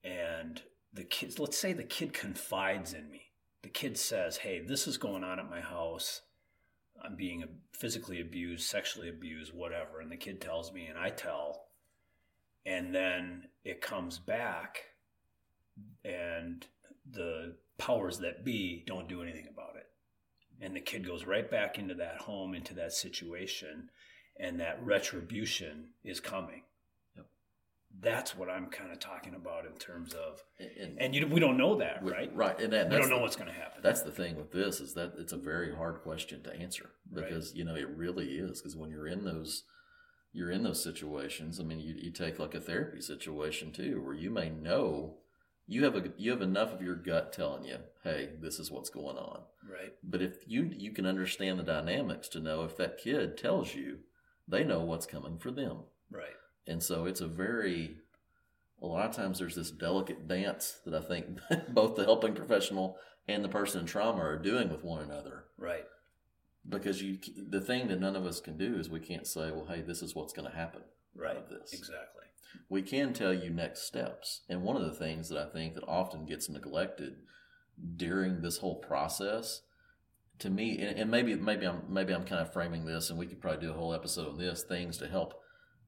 and 0.04 0.62
the 0.92 1.04
kids. 1.04 1.38
Let's 1.38 1.58
say 1.58 1.72
the 1.72 1.84
kid 1.84 2.12
confides 2.12 2.92
in 2.92 3.10
me. 3.10 3.32
The 3.62 3.68
kid 3.68 3.98
says, 3.98 4.38
"Hey, 4.38 4.60
this 4.60 4.86
is 4.86 4.98
going 4.98 5.24
on 5.24 5.38
at 5.38 5.50
my 5.50 5.60
house. 5.60 6.22
I'm 7.04 7.16
being 7.16 7.44
physically 7.72 8.20
abused, 8.20 8.68
sexually 8.68 9.08
abused, 9.08 9.52
whatever." 9.52 10.00
And 10.00 10.10
the 10.10 10.16
kid 10.16 10.40
tells 10.40 10.72
me, 10.72 10.86
and 10.86 10.98
I 10.98 11.10
tell, 11.10 11.66
and 12.64 12.94
then 12.94 13.48
it 13.64 13.80
comes 13.80 14.18
back 14.18 14.84
and 16.04 16.66
the 17.10 17.56
powers 17.78 18.18
that 18.18 18.44
be 18.44 18.84
don't 18.86 19.08
do 19.08 19.22
anything 19.22 19.46
about 19.50 19.76
it. 19.76 19.77
And 20.60 20.74
the 20.74 20.80
kid 20.80 21.06
goes 21.06 21.24
right 21.24 21.48
back 21.50 21.78
into 21.78 21.94
that 21.94 22.18
home, 22.18 22.54
into 22.54 22.74
that 22.74 22.92
situation, 22.92 23.90
and 24.40 24.58
that 24.60 24.82
retribution 24.84 25.90
is 26.04 26.18
coming. 26.20 26.62
Yep. 27.16 27.26
That's 28.00 28.36
what 28.36 28.48
I'm 28.50 28.66
kind 28.66 28.90
of 28.90 28.98
talking 28.98 29.34
about 29.34 29.66
in 29.66 29.74
terms 29.78 30.14
of, 30.14 30.42
And, 30.58 30.98
and 31.00 31.14
you, 31.14 31.26
we 31.28 31.38
don't 31.40 31.56
know 31.56 31.78
that, 31.78 32.00
right? 32.02 32.34
Right. 32.34 32.58
And 32.60 32.72
that, 32.72 32.90
We 32.90 32.96
don't 32.96 33.08
know 33.08 33.16
the- 33.16 33.22
what's 33.22 33.36
going 33.36 33.48
to 33.48 33.54
happen. 33.54 33.80
That's 33.82 34.02
the 34.02 34.10
thing 34.10 34.36
with 34.36 34.50
this 34.50 34.80
is 34.80 34.94
that 34.94 35.12
it's 35.18 35.32
a 35.32 35.36
very 35.38 35.74
hard 35.74 36.02
question 36.02 36.42
to 36.42 36.52
answer 36.54 36.90
Right. 37.10 37.28
because 37.28 37.54
you 37.54 37.64
know 37.64 37.76
it 37.76 37.88
really 37.88 38.26
is 38.38 38.60
because 38.60 38.76
when 38.76 38.90
you're 38.90 39.06
in 39.08 39.24
those 39.24 39.62
you're 40.32 40.50
in 40.50 40.62
those 40.62 40.82
situations. 40.82 41.58
I 41.58 41.62
mean, 41.64 41.80
you, 41.80 41.94
you 41.96 42.10
take 42.12 42.38
like 42.38 42.54
a 42.54 42.60
therapy 42.60 43.00
situation 43.00 43.72
too, 43.72 44.02
where 44.04 44.14
you 44.14 44.30
may 44.30 44.50
know 44.50 45.16
you 45.70 45.84
have 45.84 45.94
a 45.94 46.10
you 46.16 46.30
have 46.32 46.42
enough 46.42 46.72
of 46.72 46.82
your 46.82 46.94
gut 46.96 47.32
telling 47.32 47.64
you, 47.64 47.76
hey, 48.02 48.30
this 48.40 48.58
is 48.58 48.70
what's 48.70 48.90
going 48.90 49.16
on. 49.18 49.40
right, 49.70 49.92
But 50.02 50.22
if 50.22 50.36
you 50.46 50.72
you 50.76 50.90
can 50.92 51.06
understand 51.06 51.58
the 51.58 51.62
dynamics 51.62 52.26
to 52.28 52.40
know 52.40 52.64
if 52.64 52.76
that 52.78 52.98
kid 52.98 53.36
tells 53.36 53.74
you, 53.74 53.98
they 54.48 54.64
know 54.64 54.80
what's 54.80 55.06
coming 55.06 55.38
for 55.38 55.50
them. 55.50 55.80
right, 56.10 56.34
And 56.66 56.82
so 56.82 57.04
it's 57.04 57.20
a 57.20 57.26
very, 57.28 57.98
a 58.80 58.86
lot 58.86 59.08
of 59.10 59.14
times 59.14 59.38
there's 59.38 59.54
this 59.56 59.70
delicate 59.70 60.26
dance 60.26 60.78
that 60.86 60.94
I 60.94 61.02
think 61.06 61.38
both 61.68 61.96
the 61.96 62.04
helping 62.04 62.34
professional 62.34 62.96
and 63.28 63.44
the 63.44 63.48
person 63.50 63.80
in 63.82 63.86
trauma 63.86 64.22
are 64.22 64.38
doing 64.38 64.70
with 64.70 64.82
one 64.84 65.02
another. 65.02 65.44
right, 65.58 65.84
Because 66.66 67.02
you, 67.02 67.18
the 67.50 67.60
thing 67.60 67.88
that 67.88 68.00
none 68.00 68.16
of 68.16 68.24
us 68.24 68.40
can 68.40 68.56
do 68.56 68.76
is 68.78 68.88
we 68.88 69.00
can't 69.00 69.26
say, 69.26 69.50
well, 69.50 69.66
hey, 69.66 69.82
this 69.82 70.00
is 70.02 70.14
what's 70.14 70.32
going 70.32 70.50
to 70.50 70.56
happen 70.56 70.80
right. 71.18 71.36
of 71.36 71.48
this. 71.48 71.72
Exactly. 71.72 72.24
We 72.68 72.82
can 72.82 73.12
tell 73.12 73.32
you 73.32 73.50
next 73.50 73.82
steps. 73.82 74.42
And 74.48 74.62
one 74.62 74.76
of 74.76 74.82
the 74.82 74.94
things 74.94 75.28
that 75.28 75.38
I 75.38 75.50
think 75.50 75.74
that 75.74 75.84
often 75.86 76.26
gets 76.26 76.48
neglected 76.48 77.16
during 77.96 78.40
this 78.40 78.58
whole 78.58 78.76
process, 78.76 79.62
to 80.38 80.50
me, 80.50 80.78
and, 80.78 80.98
and 80.98 81.10
maybe 81.10 81.34
maybe 81.34 81.66
I'm 81.66 81.82
maybe 81.88 82.14
I'm 82.14 82.24
kind 82.24 82.40
of 82.40 82.52
framing 82.52 82.84
this, 82.84 83.10
and 83.10 83.18
we 83.18 83.26
could 83.26 83.40
probably 83.40 83.66
do 83.66 83.72
a 83.72 83.76
whole 83.76 83.94
episode 83.94 84.28
on 84.28 84.38
this 84.38 84.62
things 84.62 84.98
to 84.98 85.08
help 85.08 85.34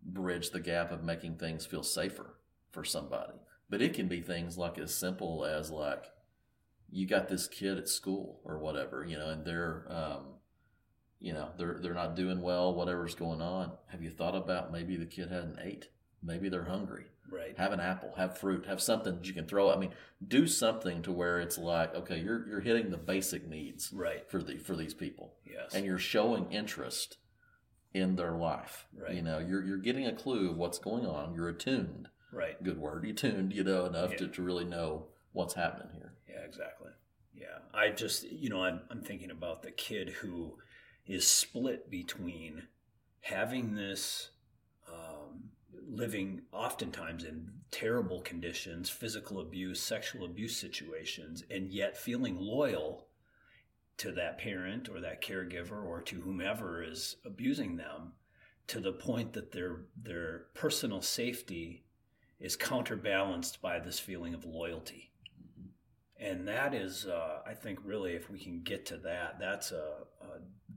bridge 0.03 0.51
the 0.51 0.61
gap 0.61 0.93
of 0.93 1.03
making 1.03 1.37
things 1.37 1.67
feel 1.67 1.83
safer 1.83 2.37
for 2.71 2.85
somebody. 2.85 3.35
But 3.69 3.83
it 3.83 3.95
can 3.95 4.09
be 4.09 4.21
things 4.21 4.59
like 4.59 4.79
as 4.79 4.95
simple 4.95 5.45
as 5.45 5.71
like 5.71 6.07
you 6.91 7.07
got 7.07 7.29
this 7.29 7.47
kid 7.47 7.79
at 7.79 7.89
school 7.89 8.41
or 8.45 8.59
whatever, 8.59 9.05
you 9.05 9.17
know, 9.17 9.29
and 9.29 9.45
they're 9.45 9.87
um, 9.89 10.25
you 11.21 11.33
know 11.33 11.51
they're 11.59 11.79
they're 11.81 11.95
not 11.95 12.17
doing 12.17 12.41
well, 12.41 12.75
whatever's 12.75 13.15
going 13.15 13.41
on. 13.41 13.73
Have 13.89 14.03
you 14.03 14.11
thought 14.11 14.35
about 14.35 14.73
maybe 14.73 14.97
the 14.97 15.07
kid 15.07 15.31
hadn't 15.31 15.59
ate? 15.63 15.89
Maybe 16.23 16.49
they're 16.49 16.65
hungry. 16.65 17.07
Right. 17.31 17.57
Have 17.59 17.73
an 17.73 17.79
apple, 17.81 18.13
have 18.17 18.37
fruit, 18.39 18.67
have 18.67 18.81
something 18.81 19.15
that 19.17 19.27
you 19.27 19.33
can 19.33 19.47
throw. 19.47 19.71
I 19.73 19.77
mean, 19.77 19.93
do 20.27 20.47
something 20.49 21.01
to 21.03 21.13
where 21.13 21.39
it's 21.41 21.57
like, 21.59 21.95
okay, 21.95 22.19
you're 22.19 22.47
you're 22.49 22.61
hitting 22.61 22.91
the 22.91 22.97
basic 22.99 23.49
needs 23.49 23.93
Right. 23.93 24.29
for 24.29 24.43
the 24.43 24.59
for 24.59 24.75
these 24.75 24.95
people, 24.95 25.35
Yes. 25.47 25.73
and 25.75 25.87
you're 25.87 25.99
showing 25.99 26.51
interest 26.53 27.19
in 27.95 28.17
their 28.17 28.33
life. 28.33 28.87
Right. 28.97 29.15
You 29.15 29.23
know, 29.23 29.39
you're 29.39 29.65
you're 29.65 29.79
getting 29.79 30.07
a 30.07 30.13
clue 30.15 30.51
of 30.51 30.57
what's 30.57 30.79
going 30.79 31.07
on. 31.07 31.35
You're 31.35 31.49
attuned. 31.49 32.09
right. 32.33 32.63
Good 32.63 32.79
word. 32.79 33.05
You 33.05 33.13
tuned. 33.13 33.53
You 33.53 33.65
know 33.65 33.87
enough 33.87 34.17
to, 34.17 34.25
Yeah. 34.27 34.31
to 34.33 34.43
really 34.43 34.65
know 34.65 35.07
what's 35.33 35.55
happening 35.55 35.89
here. 35.95 36.13
Yeah, 36.29 36.41
exactly. 36.45 36.91
Yeah. 37.35 37.59
I 37.75 37.91
just, 37.91 38.23
you 38.31 38.51
know, 38.51 38.63
I'm, 38.63 38.81
I'm 38.91 39.03
thinking 39.03 39.31
about 39.33 39.63
the 39.63 39.71
kid 39.73 40.11
who 40.11 40.59
is 41.07 41.27
split 41.27 41.91
between 41.91 42.65
having 43.21 43.75
this, 43.75 44.31
um, 44.89 45.51
living 45.89 46.43
oftentimes 46.53 47.25
in 47.25 47.51
terrible 47.71 48.21
conditions, 48.21 48.89
physical 48.91 49.41
abuse, 49.41 49.81
sexual 49.81 50.25
abuse 50.25 50.57
situations, 50.57 51.45
and 51.51 51.73
yet 51.73 51.97
feeling 51.97 52.37
loyal 52.39 53.07
to 54.01 54.13
that 54.13 54.39
parent 54.39 54.89
or 54.89 55.01
that 55.01 55.23
caregiver 55.23 55.85
or 55.85 56.01
to 56.01 56.23
whomever 56.23 56.83
is 56.83 57.17
abusing 57.25 57.77
them 57.77 58.13
to 58.67 58.81
the 58.81 58.93
point 58.93 59.33
that 59.33 59.53
their 59.53 59.83
their 60.01 60.47
personal 60.55 61.03
safety 61.03 61.83
is 62.39 62.57
counterbalanced 62.57 63.61
by 63.61 63.79
this 63.79 63.99
feeling 63.99 64.33
of 64.33 64.45
loyalty. 64.45 65.11
And 66.19 66.47
that 66.49 66.73
is 66.73 67.07
uh, 67.07 67.41
i 67.47 67.53
think 67.53 67.79
really 67.85 68.13
if 68.13 68.31
we 68.31 68.39
can 68.39 68.63
get 68.63 68.87
to 68.87 68.97
that 68.99 69.39
that's 69.39 69.73
a, 69.73 70.05
a 70.20 70.20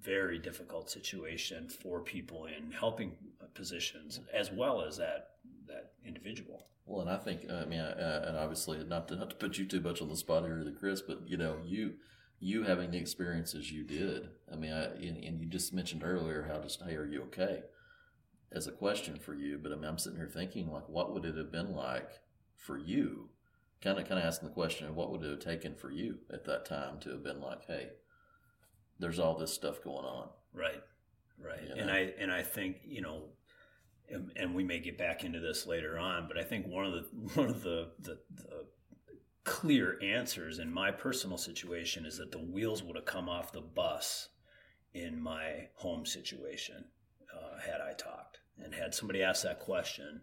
very 0.03 0.37
difficult 0.37 0.89
situation 0.89 1.67
for 1.69 2.01
people 2.01 2.45
in 2.45 2.71
helping 2.71 3.13
positions 3.53 4.19
as 4.33 4.51
well 4.51 4.81
as 4.81 4.97
that 4.97 5.31
that 5.67 5.93
individual 6.05 6.67
Well, 6.85 7.01
and 7.01 7.09
I 7.09 7.17
think, 7.17 7.49
I 7.49 7.65
mean, 7.65 7.79
uh, 7.79 8.25
and 8.27 8.37
obviously, 8.37 8.83
not 8.83 9.07
to 9.07 9.15
not 9.15 9.29
to 9.29 9.35
put 9.35 9.57
you 9.57 9.65
too 9.65 9.79
much 9.79 10.01
on 10.01 10.09
the 10.09 10.17
spot 10.17 10.43
here, 10.43 10.65
Chris, 10.77 11.01
but 11.01 11.27
you 11.27 11.37
know, 11.37 11.57
you 11.63 11.93
you 12.39 12.63
having 12.63 12.91
the 12.91 12.97
experiences 12.97 13.71
you 13.71 13.83
did. 13.83 14.29
I 14.51 14.55
mean, 14.57 14.73
I, 14.73 14.85
and, 14.85 15.23
and 15.23 15.39
you 15.39 15.47
just 15.47 15.73
mentioned 15.73 16.03
earlier 16.03 16.43
how 16.51 16.59
just 16.59 16.81
hey, 16.81 16.95
are 16.95 17.05
you 17.05 17.21
okay? 17.23 17.63
As 18.51 18.67
a 18.67 18.71
question 18.71 19.17
for 19.17 19.33
you, 19.33 19.57
but 19.61 19.71
I 19.71 19.75
mean, 19.75 19.85
I'm 19.85 19.97
sitting 19.97 20.19
here 20.19 20.27
thinking 20.27 20.69
like, 20.69 20.87
what 20.89 21.13
would 21.13 21.25
it 21.25 21.37
have 21.37 21.51
been 21.51 21.73
like 21.73 22.09
for 22.57 22.77
you? 22.77 23.29
Kind 23.81 23.97
of, 23.99 24.07
kind 24.07 24.19
of 24.19 24.25
asking 24.25 24.49
the 24.49 24.53
question 24.53 24.87
of 24.87 24.95
what 24.95 25.11
would 25.11 25.23
it 25.23 25.29
have 25.29 25.39
taken 25.39 25.75
for 25.75 25.91
you 25.91 26.19
at 26.31 26.45
that 26.45 26.65
time 26.65 26.99
to 26.99 27.09
have 27.09 27.23
been 27.23 27.41
like, 27.41 27.65
hey, 27.65 27.89
there's 29.03 29.19
all 29.19 29.37
this 29.37 29.53
stuff 29.53 29.83
going 29.83 30.05
on. 30.05 30.29
right 30.53 30.81
right 31.43 31.61
You 31.67 31.81
and 31.81 31.91
i 31.91 32.13
and 32.19 32.31
i 32.31 32.41
think 32.41 32.77
you 32.85 33.01
know 33.01 33.23
and, 34.09 34.31
and 34.35 34.55
we 34.55 34.63
may 34.63 34.79
get 34.79 34.97
back 34.97 35.23
into 35.23 35.39
this 35.39 35.65
later 35.67 35.97
on 35.97 36.27
but 36.27 36.37
i 36.37 36.43
think 36.43 36.67
one 36.67 36.85
of 36.85 36.93
the 36.93 37.01
one 37.39 37.49
of 37.49 37.61
the, 37.63 37.91
the 37.99 38.17
the 38.35 38.65
clear 39.43 39.99
answers 40.01 40.59
in 40.59 40.71
my 40.71 40.89
personal 40.89 41.37
situation 41.37 42.05
is 42.05 42.17
that 42.17 42.31
the 42.31 42.39
wheels 42.39 42.81
would 42.81 42.95
have 42.95 43.05
come 43.05 43.27
off 43.27 43.51
the 43.51 43.61
bus 43.61 44.29
in 44.93 45.21
my 45.21 45.67
home 45.75 46.05
situation 46.05 46.85
uh, 47.35 47.59
had 47.59 47.81
I 47.81 47.93
talked 47.93 48.39
and 48.63 48.73
had 48.73 48.93
somebody 48.93 49.21
asked 49.23 49.43
that 49.43 49.59
question. 49.59 50.21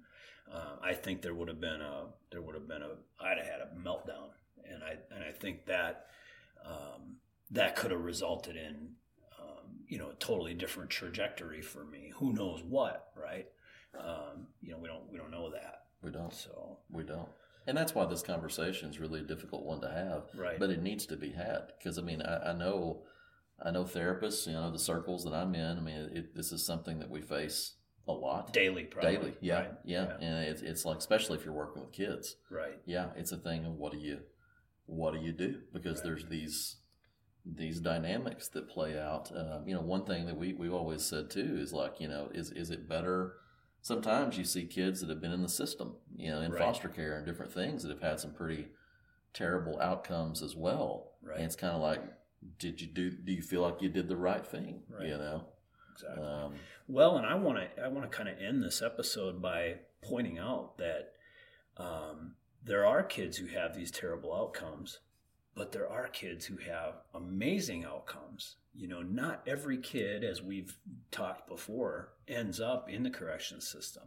Uh, 0.50 0.76
I 0.82 0.94
think 0.94 1.22
there 1.22 1.34
would 1.34 1.48
have 1.48 1.60
been 1.60 1.80
a 1.80 2.06
there 2.30 2.40
would 2.40 2.54
have 2.54 2.66
been 2.66 2.82
a 2.82 2.92
I'd 3.22 3.36
have 3.38 3.46
had 3.46 3.60
a 3.60 3.88
meltdown, 3.88 4.30
and 4.64 4.82
I 4.82 4.96
and 5.14 5.22
I 5.22 5.32
think 5.32 5.66
that 5.66 6.06
um, 6.64 7.16
that 7.50 7.76
could 7.76 7.90
have 7.90 8.00
resulted 8.02 8.56
in 8.56 8.90
um, 9.40 9.80
you 9.88 9.98
know 9.98 10.10
a 10.10 10.14
totally 10.14 10.54
different 10.54 10.90
trajectory 10.90 11.62
for 11.62 11.84
me. 11.84 12.12
Who 12.16 12.32
knows 12.32 12.62
what, 12.62 13.08
right? 13.16 13.46
Um, 13.98 14.46
you 14.60 14.72
know, 14.72 14.78
we 14.78 14.88
don't 14.88 15.10
we 15.10 15.18
don't 15.18 15.30
know 15.30 15.50
that. 15.50 15.82
We 16.02 16.10
don't, 16.10 16.32
So 16.32 16.78
we 16.90 17.02
don't, 17.02 17.28
and 17.66 17.76
that's 17.76 17.94
why 17.94 18.06
this 18.06 18.22
conversation 18.22 18.88
is 18.88 18.98
really 18.98 19.20
a 19.20 19.24
difficult 19.24 19.64
one 19.64 19.80
to 19.82 19.90
have. 19.90 20.22
right, 20.34 20.58
but 20.58 20.70
it 20.70 20.80
needs 20.82 21.04
to 21.06 21.16
be 21.16 21.30
had 21.32 21.72
because 21.78 21.98
I 21.98 22.02
mean 22.02 22.22
I, 22.22 22.50
I 22.50 22.52
know 22.54 23.02
I 23.62 23.70
know 23.70 23.84
therapists 23.84 24.46
you 24.46 24.54
know 24.54 24.70
the 24.70 24.78
circles 24.78 25.24
that 25.24 25.34
I'm 25.34 25.54
in 25.54 25.76
I 25.76 25.80
mean 25.80 26.10
it, 26.14 26.34
this 26.34 26.52
is 26.52 26.64
something 26.64 27.00
that 27.00 27.10
we 27.10 27.20
face 27.20 27.74
a 28.08 28.12
lot 28.12 28.52
daily, 28.54 28.84
probably. 28.84 29.16
daily 29.16 29.34
yeah, 29.42 29.54
right? 29.58 29.70
yeah 29.84 30.16
and 30.20 30.44
it's 30.46 30.62
it's 30.62 30.84
like 30.86 30.96
especially 30.98 31.36
if 31.36 31.44
you're 31.44 31.52
working 31.52 31.82
with 31.82 31.92
kids 31.92 32.36
right, 32.50 32.78
yeah 32.86 33.08
it's 33.16 33.30
a 33.32 33.36
thing 33.36 33.66
of 33.66 33.74
what 33.74 33.92
do 33.92 33.98
you 33.98 34.20
what 34.86 35.12
do 35.12 35.20
you 35.20 35.32
do 35.32 35.60
because 35.72 35.98
Right. 35.98 36.04
there's 36.04 36.26
these 36.26 36.76
these 37.44 37.80
dynamics 37.80 38.48
that 38.48 38.68
play 38.68 38.98
out 39.00 39.30
um, 39.34 39.66
you 39.66 39.74
know 39.74 39.80
one 39.80 40.04
thing 40.04 40.26
that 40.26 40.36
we 40.36 40.52
we've 40.52 40.74
always 40.74 41.02
said 41.02 41.30
too 41.30 41.56
is 41.58 41.72
like 41.72 41.94
you 41.98 42.06
know 42.08 42.28
is 42.34 42.50
is 42.52 42.70
it 42.70 42.88
better 42.88 43.34
sometimes 43.82 44.36
you 44.36 44.44
see 44.44 44.64
kids 44.66 45.00
that 45.00 45.08
have 45.08 45.20
been 45.22 45.32
in 45.32 45.42
the 45.42 45.48
system 45.48 45.94
you 46.16 46.30
know 46.30 46.40
in 46.40 46.52
Right. 46.52 46.60
foster 46.60 46.88
care 46.88 47.16
and 47.16 47.24
different 47.26 47.52
things 47.52 47.82
that 47.82 47.90
have 47.90 48.02
had 48.02 48.20
some 48.20 48.32
pretty 48.32 48.68
terrible 49.32 49.80
outcomes 49.80 50.42
as 50.42 50.54
well 50.54 51.12
right, 51.22 51.36
and 51.36 51.46
it's 51.46 51.56
kind 51.56 51.74
of 51.74 51.80
like, 51.80 52.02
did 52.58 52.80
you 52.80 52.86
do? 52.86 53.10
Do 53.10 53.32
you 53.32 53.42
feel 53.42 53.62
like 53.62 53.80
you 53.80 53.88
did 53.88 54.08
the 54.08 54.16
right 54.16 54.44
thing? 54.46 54.82
Right. 54.88 55.08
You 55.08 55.18
know. 55.18 55.44
exactly. 55.92 56.24
Um, 56.24 56.54
Well, 56.88 57.16
and 57.16 57.26
I 57.26 57.34
want 57.34 57.58
to 57.58 57.82
I 57.84 57.88
want 57.88 58.10
to 58.10 58.16
kind 58.16 58.28
of 58.28 58.38
end 58.38 58.62
this 58.62 58.82
episode 58.82 59.40
by 59.40 59.76
pointing 60.02 60.38
out 60.38 60.78
that 60.78 61.12
um, 61.76 62.34
there 62.64 62.84
are 62.86 63.02
kids 63.02 63.36
who 63.38 63.46
have 63.46 63.74
these 63.76 63.90
terrible 63.90 64.34
outcomes, 64.34 64.98
but 65.54 65.72
there 65.72 65.88
are 65.90 66.08
kids 66.08 66.46
who 66.46 66.56
have 66.56 66.94
amazing 67.14 67.84
outcomes. 67.84 68.56
You 68.74 68.88
know, 68.88 69.02
not 69.02 69.42
every 69.46 69.78
kid, 69.78 70.24
as 70.24 70.42
we've 70.42 70.76
talked 71.10 71.48
before, 71.48 72.10
ends 72.28 72.60
up 72.60 72.88
in 72.88 73.02
the 73.02 73.10
correction 73.10 73.60
system. 73.60 74.04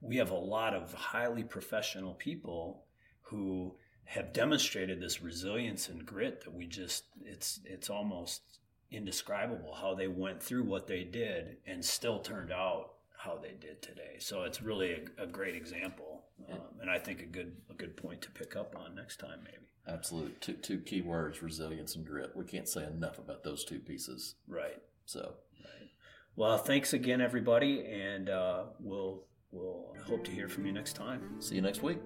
We 0.00 0.16
have 0.16 0.30
a 0.30 0.36
lot 0.36 0.74
of 0.74 0.92
highly 0.92 1.42
professional 1.42 2.14
people 2.14 2.84
who 3.22 3.74
have 4.04 4.32
demonstrated 4.32 5.00
this 5.00 5.22
resilience 5.22 5.88
and 5.88 6.04
grit 6.04 6.42
that 6.44 6.54
we 6.54 6.66
just 6.66 7.04
it's 7.24 7.60
it's 7.64 7.88
almost 7.88 8.42
indescribable 8.90 9.74
how 9.74 9.94
they 9.94 10.08
went 10.08 10.42
through 10.42 10.62
what 10.62 10.86
they 10.86 11.04
did 11.04 11.56
and 11.66 11.84
still 11.84 12.20
turned 12.20 12.52
out 12.52 12.92
how 13.16 13.36
they 13.36 13.54
did 13.60 13.80
today. 13.82 14.16
So 14.18 14.42
it's 14.42 14.62
really 14.62 15.04
a, 15.18 15.24
a 15.24 15.26
great 15.26 15.56
example, 15.56 16.13
um, 16.52 16.80
and 16.80 16.90
I 16.90 16.98
think 16.98 17.20
a 17.20 17.26
good 17.26 17.56
a 17.70 17.74
good 17.74 17.96
point 17.96 18.22
to 18.22 18.30
pick 18.30 18.56
up 18.56 18.76
on 18.76 18.94
next 18.94 19.18
time, 19.18 19.40
maybe. 19.44 19.68
Absolutely, 19.86 20.32
two 20.40 20.54
two 20.54 20.78
key 20.78 21.00
words: 21.02 21.42
resilience 21.42 21.96
and 21.96 22.06
grit. 22.06 22.30
We 22.34 22.44
can't 22.44 22.68
say 22.68 22.84
enough 22.84 23.18
about 23.18 23.44
those 23.44 23.64
two 23.64 23.78
pieces. 23.78 24.36
Right. 24.48 24.80
So, 25.06 25.34
right. 25.62 25.90
Well, 26.36 26.58
thanks 26.58 26.92
again, 26.92 27.20
everybody, 27.20 27.84
and 27.84 28.30
uh, 28.30 28.64
we'll 28.80 29.24
we'll 29.50 29.94
hope 30.06 30.24
to 30.24 30.30
hear 30.30 30.48
from 30.48 30.66
you 30.66 30.72
next 30.72 30.94
time. 30.94 31.40
See 31.40 31.56
you 31.56 31.62
next 31.62 31.82
week. 31.82 31.98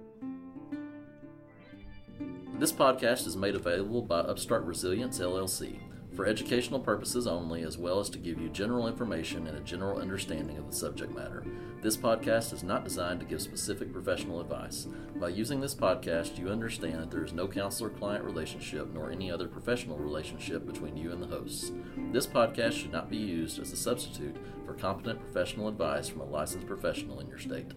This 2.59 2.73
podcast 2.73 3.27
is 3.29 3.37
made 3.37 3.55
available 3.55 4.03
by 4.03 4.19
Upstart 4.19 4.65
Resilience 4.65 5.21
LLC 5.21 5.79
for 6.19 6.27
educational 6.27 6.81
purposes 6.81 7.29
only, 7.29 7.63
as 7.63 7.79
well 7.79 8.01
as 8.01 8.11
to 8.11 8.19
give 8.19 8.41
you 8.41 8.49
general 8.49 8.89
information 8.89 9.47
and 9.47 9.57
a 9.57 9.61
general 9.61 10.01
understanding 10.01 10.59
of 10.59 10.69
the 10.69 10.75
subject 10.75 11.15
matter. 11.15 11.45
This 11.81 11.97
podcast 11.97 12.53
is 12.53 12.65
not 12.65 12.83
designed 12.83 13.21
to 13.21 13.27
give 13.27 13.41
specific 13.41 13.93
professional 13.93 14.41
advice. 14.41 14.89
By 15.15 15.29
using 15.29 15.61
this 15.61 15.77
podcast, 15.77 16.37
you 16.37 16.49
understand 16.49 16.97
that 16.97 17.13
there 17.13 17.25
is 17.25 17.33
no 17.33 17.47
counselor 17.47 17.91
client 17.91 18.25
relationship 18.25 18.93
nor 18.93 19.13
any 19.13 19.31
other 19.31 19.47
professional 19.47 19.97
relationship 19.97 20.67
between 20.67 20.97
you 20.97 21.13
and 21.13 21.23
the 21.23 21.29
hosts. 21.29 21.71
This 22.11 22.27
podcast 22.27 22.73
should 22.73 22.91
not 22.91 23.09
be 23.09 23.17
used 23.17 23.61
as 23.61 23.73
a 23.73 23.77
substitute 23.77 24.35
for 24.67 24.75
competent 24.75 25.21
professional 25.21 25.69
advice 25.69 26.09
from 26.09 26.23
a 26.23 26.25
licensed 26.25 26.67
professional 26.67 27.21
in 27.21 27.29
your 27.29 27.39
state. 27.39 27.71